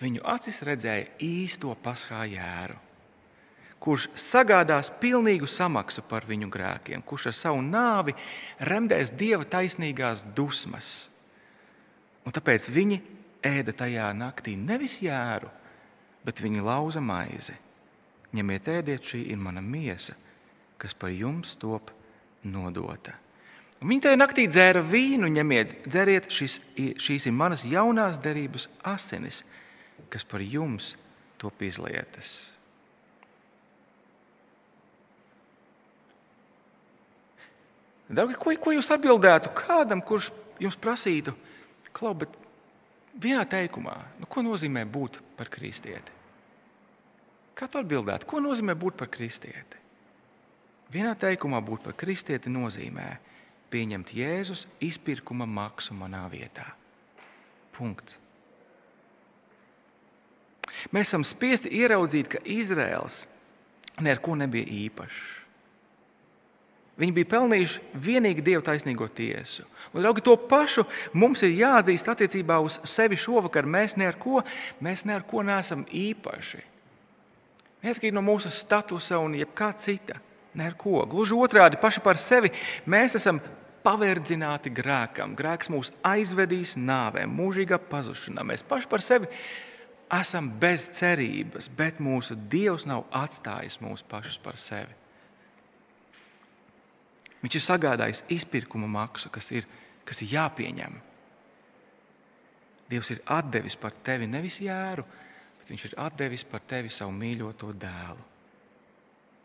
Viņu 0.00 0.24
acis 0.34 0.58
redzēja 0.66 1.06
īsto 1.22 1.72
paskā 1.80 2.24
jēru, 2.28 2.76
kurš 3.84 4.08
sagādās 4.16 4.88
pilnīgu 5.00 5.48
samaksu 5.50 6.04
par 6.08 6.24
viņu 6.28 6.48
grēkiem, 6.52 7.02
kurš 7.04 7.28
ar 7.30 7.36
savu 7.36 7.60
nāvi 7.64 8.14
remdēs 8.64 9.12
dieva 9.12 9.44
taisnīgās 9.44 10.24
dusmas. 10.36 11.10
Un 12.24 12.32
tāpēc 12.32 12.70
viņi 12.72 13.00
ēda 13.44 13.74
tajā 13.76 14.06
naktī 14.16 14.54
nevis 14.56 15.02
jēru, 15.04 15.50
bet 16.24 16.40
viņi 16.40 16.64
lauza 16.64 17.02
maizi. 17.04 17.58
Ņemiet, 18.34 18.70
ēdiet, 18.72 19.04
šī 19.04 19.20
ir 19.30 19.38
mana 19.38 19.60
miesa, 19.62 20.16
kas 20.80 20.96
par 20.96 21.12
jums 21.12 21.52
top 21.60 21.92
nodota. 22.48 23.12
Un 23.84 23.92
viņi 23.92 24.06
tajā 24.06 24.16
naktī 24.16 24.46
dzēra 24.48 24.80
vīnu, 24.80 25.28
ņemiet, 25.28 25.76
dzeriet, 25.84 26.30
šis, 26.32 26.56
šīs 26.96 27.28
ir 27.28 27.36
manas 27.36 27.66
jaunās 27.68 28.16
derības 28.24 28.70
asinis, 28.80 29.42
kas 30.08 30.24
par 30.24 30.40
jums 30.40 30.94
top 31.38 31.62
izlietas. 31.68 32.53
Draugi, 38.08 38.36
ko, 38.36 38.52
ko 38.60 38.74
jūs 38.74 38.90
atbildētu 38.92 39.52
kādam, 39.56 40.02
kurš 40.04 40.30
jums 40.60 40.76
prasītu, 40.80 41.32
klau, 41.96 42.12
bet 42.18 42.34
vienā 43.20 43.44
teikumā, 43.48 43.94
nu, 44.20 44.28
ko 44.28 44.44
nozīmē 44.44 44.84
būt 44.84 45.20
par 45.38 45.48
kristieti? 45.52 46.12
Kā 47.54 47.68
tu 47.70 47.78
atbildētu, 47.78 48.26
ko 48.28 48.42
nozīmē 48.42 48.74
būt 48.76 48.98
par 48.98 49.08
kristieti? 49.14 49.80
Vienā 50.92 51.14
teikumā 51.18 51.60
būt 51.64 51.86
par 51.86 51.96
kristieti 51.98 52.52
nozīmē 52.52 53.06
pieņemt 53.72 54.12
Jēzus 54.14 54.66
izpirkuma 54.84 55.46
maksu 55.48 55.96
manā 55.96 56.26
vietā. 56.30 56.66
Punkts. 57.74 58.18
Mēs 60.92 61.08
esam 61.08 61.24
spiesti 61.26 61.70
ieraudzīt, 61.80 62.28
ka 62.30 62.42
Izraels 62.44 63.24
neko 64.02 64.34
nebija 64.38 64.66
īpašs. 64.84 65.43
Viņi 67.00 67.14
bija 67.16 67.30
pelnījuši 67.32 67.80
vienīgi 67.98 68.42
Dieva 68.46 68.62
taisnīgo 68.62 69.08
tiesu. 69.10 69.64
Un, 69.90 70.02
draugi, 70.02 70.22
to 70.22 70.36
pašu 70.38 70.84
mums 71.18 71.42
ir 71.42 71.56
jāatzīst 71.58 72.10
attiecībā 72.12 72.60
uz 72.62 72.78
sevi 72.86 73.18
šovakar. 73.18 73.66
Mēs 73.66 73.96
neko, 73.98 74.44
mēs 74.84 75.02
neko 75.08 75.42
neesam 75.46 75.82
īpaši. 75.90 76.62
Neatkarīgi 77.84 78.14
no 78.14 78.22
mūsu 78.24 78.52
statusa 78.54 79.18
un 79.20 79.34
jebkā 79.40 79.72
cita. 79.78 80.20
Neko. 80.54 81.02
Gluži 81.10 81.34
otrādi, 81.34 81.80
paši 81.82 82.00
par 82.04 82.18
sevi 82.20 82.52
mēs 82.86 83.18
esam 83.18 83.42
paverdzināti 83.84 84.70
grēkam. 84.72 85.34
Grēks 85.36 85.70
mūs 85.74 85.90
aizvedīs 86.06 86.78
nāvē, 86.78 87.26
mūžīgā 87.26 87.80
pazušanā. 87.90 88.46
Mēs 88.46 88.62
paši 88.66 88.88
par 88.88 89.02
sevi 89.04 89.28
esam 90.14 90.52
bez 90.62 90.86
cerības, 90.94 91.66
bet 91.74 91.98
mūsu 91.98 92.38
Dievs 92.38 92.86
nav 92.86 93.08
atstājis 93.10 93.82
mūs 93.82 94.06
pašus 94.06 94.38
par 94.38 94.60
sevi. 94.60 95.03
Viņš 97.44 97.58
ir 97.58 97.64
sagādājis 97.64 98.22
izpirkuma 98.32 98.88
maksu, 98.88 99.28
kas 99.28 99.50
ir, 99.52 99.66
kas 100.08 100.22
ir 100.24 100.32
jāpieņem. 100.32 100.94
Dievs 102.88 103.10
ir 103.12 103.20
devis 103.52 103.76
par 103.76 103.92
tevi 104.04 104.26
nevis 104.26 104.60
jēru, 104.64 105.04
bet 105.58 105.68
Viņš 105.68 105.84
ir 105.90 105.98
devis 106.16 106.44
par 106.44 106.60
tevi 106.60 106.88
savu 106.88 107.12
mīļoto 107.12 107.72
dēlu. 107.72 108.24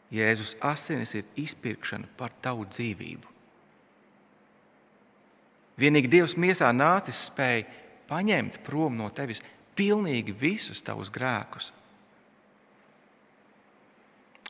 Jēzus 0.10 0.56
asinis 0.66 1.14
ir 1.14 1.28
izpirkšana 1.38 2.08
par 2.18 2.32
tavu 2.42 2.66
dzīvību. 2.66 3.36
Vienīgi 5.80 6.10
Dievs 6.12 6.36
miesā 6.36 6.72
nācis 6.74 7.28
spēja 7.30 7.68
paņemt 8.10 8.60
prom 8.66 8.98
no 8.98 9.10
tevis 9.16 9.44
pilnīgi 9.78 10.34
visus 10.36 10.82
tavus 10.84 11.12
grēkus. 11.14 11.70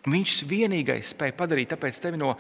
Viņš 0.09 0.39
vienīgais 0.47 1.11
spēja 1.11 1.35
padarīt 1.35 1.75
tevi 1.75 2.17
no 2.17 2.37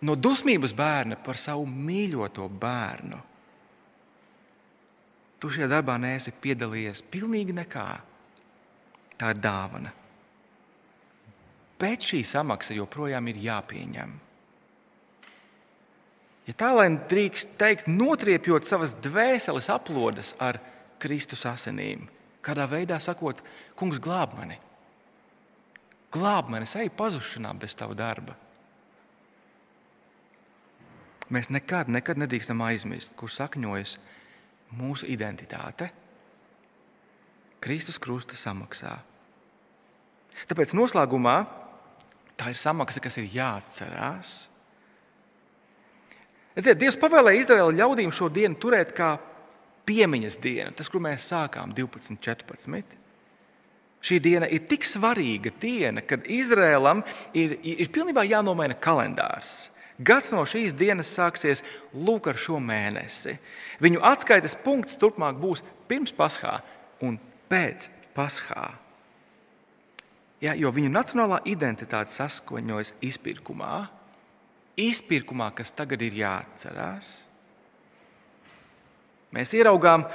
no 0.00 0.16
dusmības 0.16 0.72
bērna 0.76 1.18
par 1.20 1.38
savu 1.40 1.66
mīļoto 1.68 2.46
bērnu. 2.60 3.18
Tu 5.40 5.50
šajā 5.54 5.68
darbā 5.72 5.96
neesi 6.00 6.32
piedalījies 6.36 7.02
pilnīgi 7.12 7.56
nekā. 7.56 7.88
Tā 9.20 9.32
ir 9.32 9.40
dāvana. 9.40 9.92
Bet 11.80 12.04
šī 12.04 12.20
samaksa 12.28 12.76
joprojām 12.76 13.28
ir 13.32 13.40
jāpieņem. 13.40 14.18
Ja 16.48 16.56
tā 16.56 16.72
lai 16.74 16.88
drīkst 17.08 17.54
teikt, 17.60 17.88
notriepjot 17.88 18.66
savas 18.68 18.96
dvēseles 19.00 19.68
aplodes 19.72 20.34
ar 20.40 20.58
Kristus 21.00 21.46
asinīm, 21.48 22.08
kādā 22.44 22.66
veidā 22.68 22.98
sakot, 23.00 23.40
Kungs, 23.80 23.96
glāb 23.96 24.34
mani, 24.36 24.58
glāb 26.12 26.50
mani, 26.52 26.66
ej 26.68 26.90
pazušanā 26.92 27.54
bez 27.56 27.72
tava 27.78 27.96
darba 27.96 28.34
mēs 31.34 31.50
nekad, 31.52 31.90
nekad 31.92 32.20
nedrīkstam 32.20 32.60
aizmirst, 32.66 33.14
kur 33.18 33.32
sakņojas 33.32 33.96
mūsu 34.78 35.08
identitāte. 35.10 35.90
Kristus 37.60 38.00
krusta 38.00 38.38
samaksā. 38.38 38.94
Tāpēc 40.48 40.72
noslēgumā 40.76 41.36
tā 42.40 42.52
ir 42.52 42.58
samaksa, 42.58 43.02
kas 43.04 43.18
ir 43.20 43.28
jāatcerās. 43.34 44.36
Redziet, 46.56 46.78
Dievs 46.80 46.96
pavēlēja 46.98 47.44
Izraēla 47.44 47.76
ļaudīm 47.82 48.12
šo 48.14 48.30
dienu 48.32 48.56
turēt 48.60 48.94
kā 48.96 49.12
piemiņas 49.86 50.38
dienu, 50.40 50.72
tas, 50.76 50.88
kur 50.90 51.02
mēs 51.04 51.28
sākām 51.30 51.74
12, 51.76 52.18
14. 52.24 52.96
Šī 54.00 54.16
diena 54.24 54.48
ir 54.48 54.64
tik 54.68 54.86
svarīga 54.88 55.52
diena, 55.60 56.00
kad 56.00 56.24
Izrēlam 56.24 57.02
ir, 57.36 57.58
ir 57.60 57.90
pilnībā 57.92 58.24
jānomaina 58.24 58.78
kalendārs. 58.80 59.68
Gads 60.00 60.32
no 60.32 60.46
šīs 60.48 60.72
dienas 60.76 61.10
sāksies 61.12 61.60
lūk 61.92 62.30
ar 62.32 62.38
šo 62.40 62.56
mēnesi. 62.62 63.36
Viņu 63.84 64.00
atskaites 64.10 64.56
punkts 64.64 64.96
turpmāk 65.00 65.36
būs 65.40 65.64
pirms 65.90 66.14
Paskā 66.16 66.56
un 67.04 67.18
pēc 67.50 67.90
Paskā. 68.16 68.70
Ja, 70.40 70.54
jo 70.56 70.72
viņu 70.72 70.88
nacionālā 70.94 71.42
identitāte 71.52 72.14
saskaņojas 72.14 72.94
izpirkumā, 73.04 73.90
izpirkumā, 74.80 75.50
kas 75.52 75.74
tagad 75.76 76.00
ir 76.00 76.16
jāatcerās. 76.22 77.18
Mēs 79.36 79.52
ieraugām, 79.54 80.06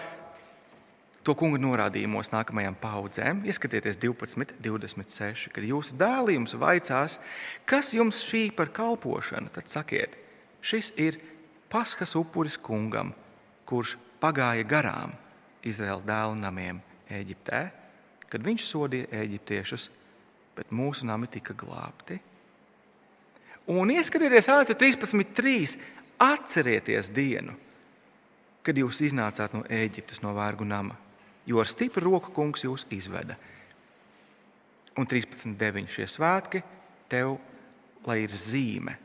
to 1.26 1.34
kunga 1.38 1.58
norādījumos 1.62 2.30
nākamajām 2.30 2.76
paudzēm. 2.78 3.42
Ieskatieties 3.50 3.98
12, 4.02 4.54
26, 4.62 5.50
kad 5.54 5.66
jūsu 5.66 5.98
dēli 5.98 6.38
jums 6.38 6.54
vaicās, 6.62 7.18
kas 7.66 7.94
jums 7.98 8.22
šī 8.28 8.48
par 8.56 8.70
kalpošanu, 8.76 9.50
tad 9.56 9.72
sakiet, 9.72 10.14
šis 10.62 10.92
ir 11.02 11.18
paskas 11.72 12.14
upuris 12.20 12.60
kungam, 12.62 13.14
kurš 13.66 13.96
pagāja 14.22 14.66
garām 14.70 15.16
Izraēla 15.66 16.06
dēlu 16.06 16.38
namiem 16.44 16.82
Eģiptē, 17.10 17.62
kad 18.30 18.46
viņš 18.46 18.66
sodīja 18.70 19.10
eģiptiešus, 19.24 19.90
bet 20.56 20.74
mūsu 20.74 21.08
nami 21.10 21.30
tika 21.32 21.56
glābti. 21.58 22.20
Un 23.74 23.90
ieskatieties, 23.90 24.50
ātri 24.54 24.78
13.3. 24.78 25.78
Atcerieties 26.22 27.10
dienu, 27.12 27.56
kad 28.64 28.78
jūs 28.78 29.02
iznācāt 29.04 29.58
no 29.58 29.66
Eģiptes, 29.68 30.22
no 30.24 30.32
vērgu 30.38 30.64
nama 30.64 30.96
jo 31.46 31.62
ar 31.62 31.70
stipru 31.70 32.10
roku 32.10 32.34
kungs 32.36 32.66
jūs 32.66 32.86
izveda. 32.94 33.38
Un 34.96 35.08
13.9. 35.08 35.88
šie 35.92 36.08
svētki 36.08 36.62
tev, 37.12 37.36
lai 38.08 38.22
ir 38.24 38.32
zīme 38.32 38.96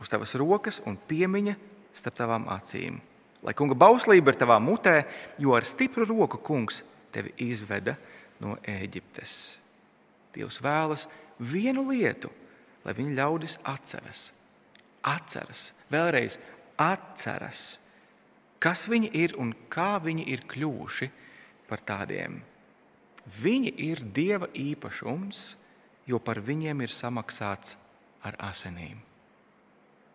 uz 0.00 0.10
tavas 0.10 0.34
rokas 0.38 0.80
un 0.88 0.98
piemiņa 0.98 1.54
starp 1.94 2.18
tavām 2.18 2.48
acīm. 2.52 2.98
Lai 3.44 3.54
kunga 3.56 3.76
bauslība 3.76 4.32
ir 4.32 4.38
tavā 4.40 4.56
mutē, 4.62 5.02
jo 5.38 5.54
ar 5.56 5.66
stipru 5.68 6.06
roku 6.08 6.40
kungs 6.40 6.82
tevi 7.14 7.34
izveda 7.44 7.96
no 8.42 8.56
Ēģiptes. 8.64 9.34
Dievs 10.34 10.58
vēlas 10.64 11.06
vienu 11.38 11.84
lietu, 11.90 12.30
lai 12.84 12.94
viņa 12.96 13.16
ļaudis 13.20 13.58
atceras. 13.70 14.30
Atceras, 15.04 15.68
vēlreiz 15.92 16.38
atceras, 16.80 17.78
kas 18.58 18.86
viņi 18.88 19.12
ir 19.20 19.36
un 19.38 19.52
kā 19.70 19.98
viņi 20.02 20.24
ir 20.32 20.46
kļuvuši 20.48 21.10
par 21.68 21.82
tādiem. 21.84 22.40
Viņi 23.24 23.72
ir 23.86 24.02
Dieva 24.14 24.50
īpašums, 24.52 25.54
jo 26.06 26.20
par 26.20 26.40
viņiem 26.44 26.84
ir 26.84 26.92
samaksāts 26.92 27.76
ar 28.24 28.36
asinīm. 28.50 28.98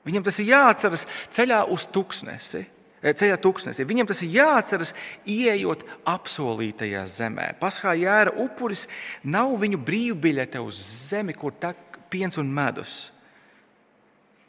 Viņam 0.06 0.26
tas 0.26 0.40
ir 0.42 0.52
jāatceras 0.54 1.06
ceļā 1.34 1.64
uz 1.74 1.88
tūkstnesi. 1.90 2.66
Eh, 3.00 3.14
ceļā 3.16 3.38
tūkstnesī. 3.40 3.86
Viņam 3.88 4.10
tas 4.10 4.20
ir 4.26 4.34
jāatceras, 4.36 4.92
ieejot 5.24 5.86
apsolītajā 6.10 7.06
zemē. 7.08 7.54
Paskā 7.62 7.94
jēra 7.96 8.34
upuris 8.44 8.88
nav 9.24 9.54
viņu 9.62 9.80
brīvbiļete 9.88 10.60
uz 10.60 10.82
zemi, 11.10 11.36
kur 11.36 11.56
tek 11.56 12.00
piens 12.12 12.36
un 12.42 12.52
medus. 12.52 13.14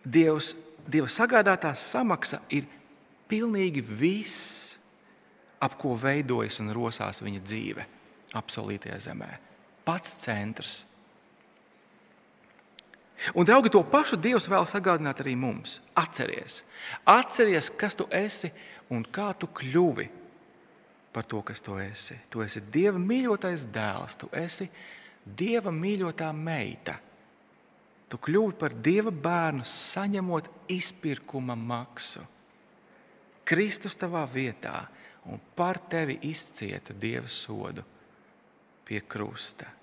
Dievs, 0.03 0.55
Dieva 0.91 1.07
sagādātā 1.07 1.71
samaksa 1.79 2.41
ir 2.51 2.65
pilnīgi 3.31 3.85
viss 3.85 4.70
ap 5.61 5.77
ko 5.81 5.95
veidojas 5.99 6.61
un 6.63 6.73
rosās 6.75 7.21
viņa 7.23 7.43
dzīve, 7.45 7.87
apsolītajā 8.39 8.99
zemē. 9.11 9.31
Pats 9.85 10.17
centrs. 10.23 10.79
Un, 13.37 13.45
draugi, 13.45 13.69
to 13.73 13.83
pašu 13.85 14.17
Dievs 14.17 14.49
vēl 14.49 14.65
sagādināt 14.69 15.21
arī 15.21 15.35
mums. 15.37 15.77
Atceries, 15.99 16.63
atceries, 17.05 17.69
kas 17.77 17.99
tu 17.99 18.07
esi 18.17 18.49
un 18.91 19.05
kā 19.05 19.35
tu 19.37 19.51
kļuvi 19.53 20.09
par 21.13 21.27
to, 21.29 21.43
kas 21.45 21.61
tu 21.61 21.77
esi. 21.79 22.17
Tu 22.31 22.41
esi 22.45 22.63
Dieva 22.73 22.99
mīļotais 23.03 23.67
dēls, 23.73 24.17
tu 24.17 24.31
esi 24.33 24.71
Dieva 25.25 25.73
mīļotā 25.75 26.31
meita. 26.33 26.97
Tu 28.11 28.19
kļuvi 28.19 28.57
par 28.59 28.75
Dieva 28.75 29.13
bērnu, 29.13 29.67
saņemot 29.69 30.49
izpirkuma 30.73 31.55
maksu. 31.59 32.23
Kristus 33.47 33.99
tavā 33.99 34.25
vietā 34.31 34.87
un 35.29 35.43
par 35.57 35.83
tevi 35.91 36.19
izcieta 36.31 36.97
Dieva 36.97 37.29
sodu 37.29 37.85
pie 38.87 39.03
krusta 39.07 39.81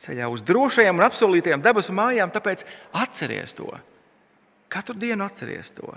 ceļā 0.00 0.28
uz 0.30 0.44
drošajām 0.46 0.98
un 0.98 1.06
apsolītajām 1.06 1.62
debesu 1.64 1.94
mājām, 1.96 2.32
tāpēc 2.32 2.64
atceries 2.96 3.56
to. 3.56 3.70
Katru 4.72 4.96
dienu 4.98 5.24
atceries 5.26 5.72
to. 5.76 5.90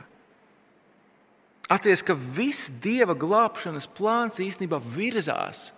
Atceries, 1.70 2.04
ka 2.06 2.16
viss 2.16 2.72
dieva 2.82 3.14
glābšanas 3.18 3.90
plāns 3.98 4.42
īstenībā 4.42 4.80
virzās 4.82 5.70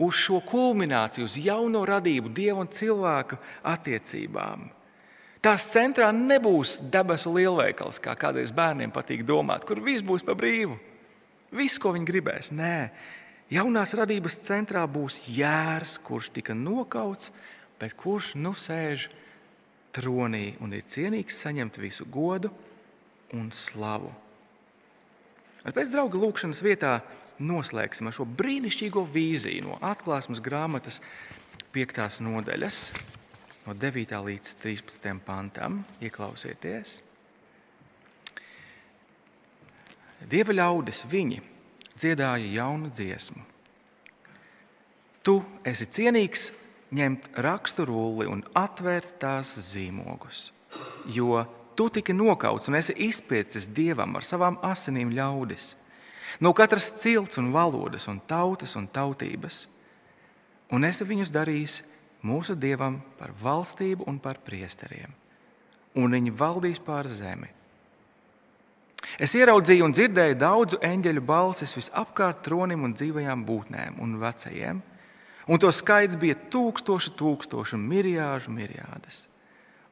uz 0.00 0.16
šo 0.16 0.38
kulmināciju, 0.48 1.26
uz 1.28 1.36
jauno 1.36 1.82
radību, 1.88 2.30
dievu 2.32 2.62
un 2.64 2.70
cilvēku 2.72 3.36
attiecībām. 3.68 4.70
Tās 5.44 5.66
centrā 5.72 6.08
nebūs 6.12 6.78
debesu 6.92 7.32
lielveikals, 7.34 8.00
kā 8.00 8.14
kādreiz 8.16 8.52
bērniem 8.52 8.92
patīk 8.92 9.24
domāt, 9.28 9.64
kur 9.68 9.80
viss 9.84 10.04
būs 10.04 10.24
pa 10.24 10.36
brīvu. 10.36 10.76
Viss, 11.50 11.80
ko 11.82 11.94
viņi 11.96 12.06
gribēs. 12.06 12.52
Nē, 12.54 12.90
Jaunās 13.50 13.96
radības 13.98 14.36
centrā 14.46 14.84
būs 14.86 15.16
jērs, 15.26 15.96
kurš 16.06 16.28
tika 16.36 16.54
nokauts, 16.54 17.32
bet 17.80 17.96
kurš 17.98 18.36
nu 18.38 18.52
sēž 18.54 19.08
tronī 19.90 20.52
un 20.62 20.76
ir 20.76 20.86
cienīgs 20.86 21.40
saņemt 21.42 21.80
visu 21.82 22.06
godu 22.06 22.52
un 23.34 23.50
slavu. 23.50 24.12
Un 25.66 25.74
pēc 25.74 25.90
drauga 25.90 26.22
lūkšanas 26.22 26.62
vietā 26.62 26.94
noslēgsim 27.42 28.06
ar 28.06 28.14
šo 28.14 28.28
brīnišķīgo 28.38 29.02
vīziju 29.10 29.66
no 29.66 29.82
atklāsmes 29.82 30.38
grāmatas 30.44 31.02
5. 31.74 32.22
nodaļas, 32.22 32.80
no 33.66 33.74
9. 33.74 34.18
līdz 34.30 34.56
13. 34.62 35.14
pantam. 35.26 35.82
Ieklausieties! 35.98 37.00
Dieva 40.28 40.52
ļaudis 40.52 41.06
viņi 41.08 41.40
dziedāja 41.96 42.48
jaunu 42.52 42.90
dziesmu. 42.92 43.40
Tu 45.24 45.36
esi 45.68 45.86
cienīgs 45.88 46.50
ņemt 46.96 47.28
raksturulli 47.44 48.26
un 48.28 48.42
atvērt 48.56 49.18
tās 49.20 49.52
zīmogus, 49.70 50.48
jo 51.08 51.44
tu 51.76 51.88
tiki 51.92 52.12
nokauts 52.16 52.68
un 52.68 52.76
esi 52.80 52.96
izpircis 53.06 53.68
dievam 53.68 54.16
ar 54.16 54.26
savām 54.26 54.58
asinīm 54.66 55.12
ļaudis, 55.16 55.74
no 56.40 56.52
katras 56.56 56.90
cilts 57.02 57.40
un 57.40 57.52
valodas 57.54 58.08
un 58.10 58.20
tautas 58.20 58.76
un 58.80 58.88
tautības, 58.88 59.62
un 60.72 60.88
esi 60.88 61.06
viņus 61.06 61.32
darījis 61.36 61.78
mūsu 62.26 62.56
dievam 62.58 63.00
par 63.20 63.32
valstību 63.36 64.08
un 64.10 64.18
par 64.20 64.40
priesteriem, 64.44 65.12
un 66.00 66.16
viņi 66.16 66.36
valdīs 66.36 66.82
pār 66.84 67.08
zemi 67.12 67.52
Es 69.20 69.34
ieraudzīju 69.36 69.84
un 69.86 69.94
dzirdēju 69.96 70.36
daudzu 70.40 70.78
eņģeļu 70.84 71.22
balsis 71.24 71.74
visapkārt 71.76 72.42
tronim 72.44 72.84
un 72.84 72.94
dzīvajām 72.96 73.44
būtnēm 73.48 74.00
un 74.04 74.16
vecajiem, 74.20 74.82
un 75.48 75.60
to 75.60 75.70
skaits 75.72 76.18
bija 76.20 76.36
tūkstoši, 76.52 77.14
tūkstoši 77.18 77.76
un 77.78 77.86
mirjāžu 77.90 78.52
mirjādas. 78.54 79.24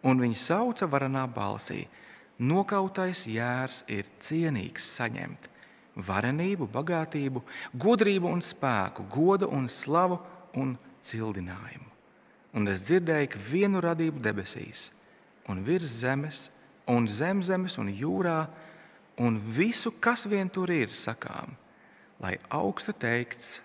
Un 0.05 0.21
viņi 0.23 0.39
sauca 0.39 0.87
varanā 0.87 1.25
balsī: 1.27 1.87
Nokautais 2.39 3.25
jērs 3.27 3.83
ir 3.91 4.07
cienīgs 4.23 4.85
saņemt 4.95 5.49
varenību, 5.99 6.69
bagātību, 6.71 7.43
gudrību 7.75 8.31
un 8.31 8.43
spēku, 8.45 9.09
godu 9.11 9.49
un 9.51 9.67
slavu 9.69 10.21
un 10.55 10.77
cildinājumu. 11.03 11.89
Un 12.55 12.71
es 12.71 12.85
dzirdēju, 12.87 13.41
vienu 13.51 13.83
radību 13.83 14.23
debesīs, 14.23 14.89
un 15.51 15.61
virs 15.67 15.99
zemes, 16.01 16.49
un 16.89 17.09
zem 17.11 17.43
zemes 17.45 17.77
un 17.83 17.91
jūrā 17.93 18.47
un 19.19 19.39
visu, 19.39 19.93
kas 20.01 20.27
vien 20.31 20.51
tur 20.51 20.71
ir, 20.71 20.95
sakām, 20.95 21.55
lai 22.23 22.37
augsta 22.55 22.95
teikts, 22.95 23.59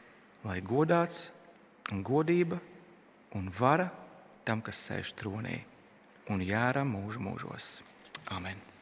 lai 0.44 0.60
godāts 0.66 1.30
un 1.92 2.04
godība 2.06 2.60
un 3.38 3.50
vara 3.54 3.90
tam, 4.46 4.62
kas 4.62 4.82
sēž 4.90 5.16
tronī 5.20 5.62
un 6.34 6.44
jēra 6.44 6.86
mūžu 6.88 7.24
mūžos. 7.24 7.80
Amen! 8.34 8.73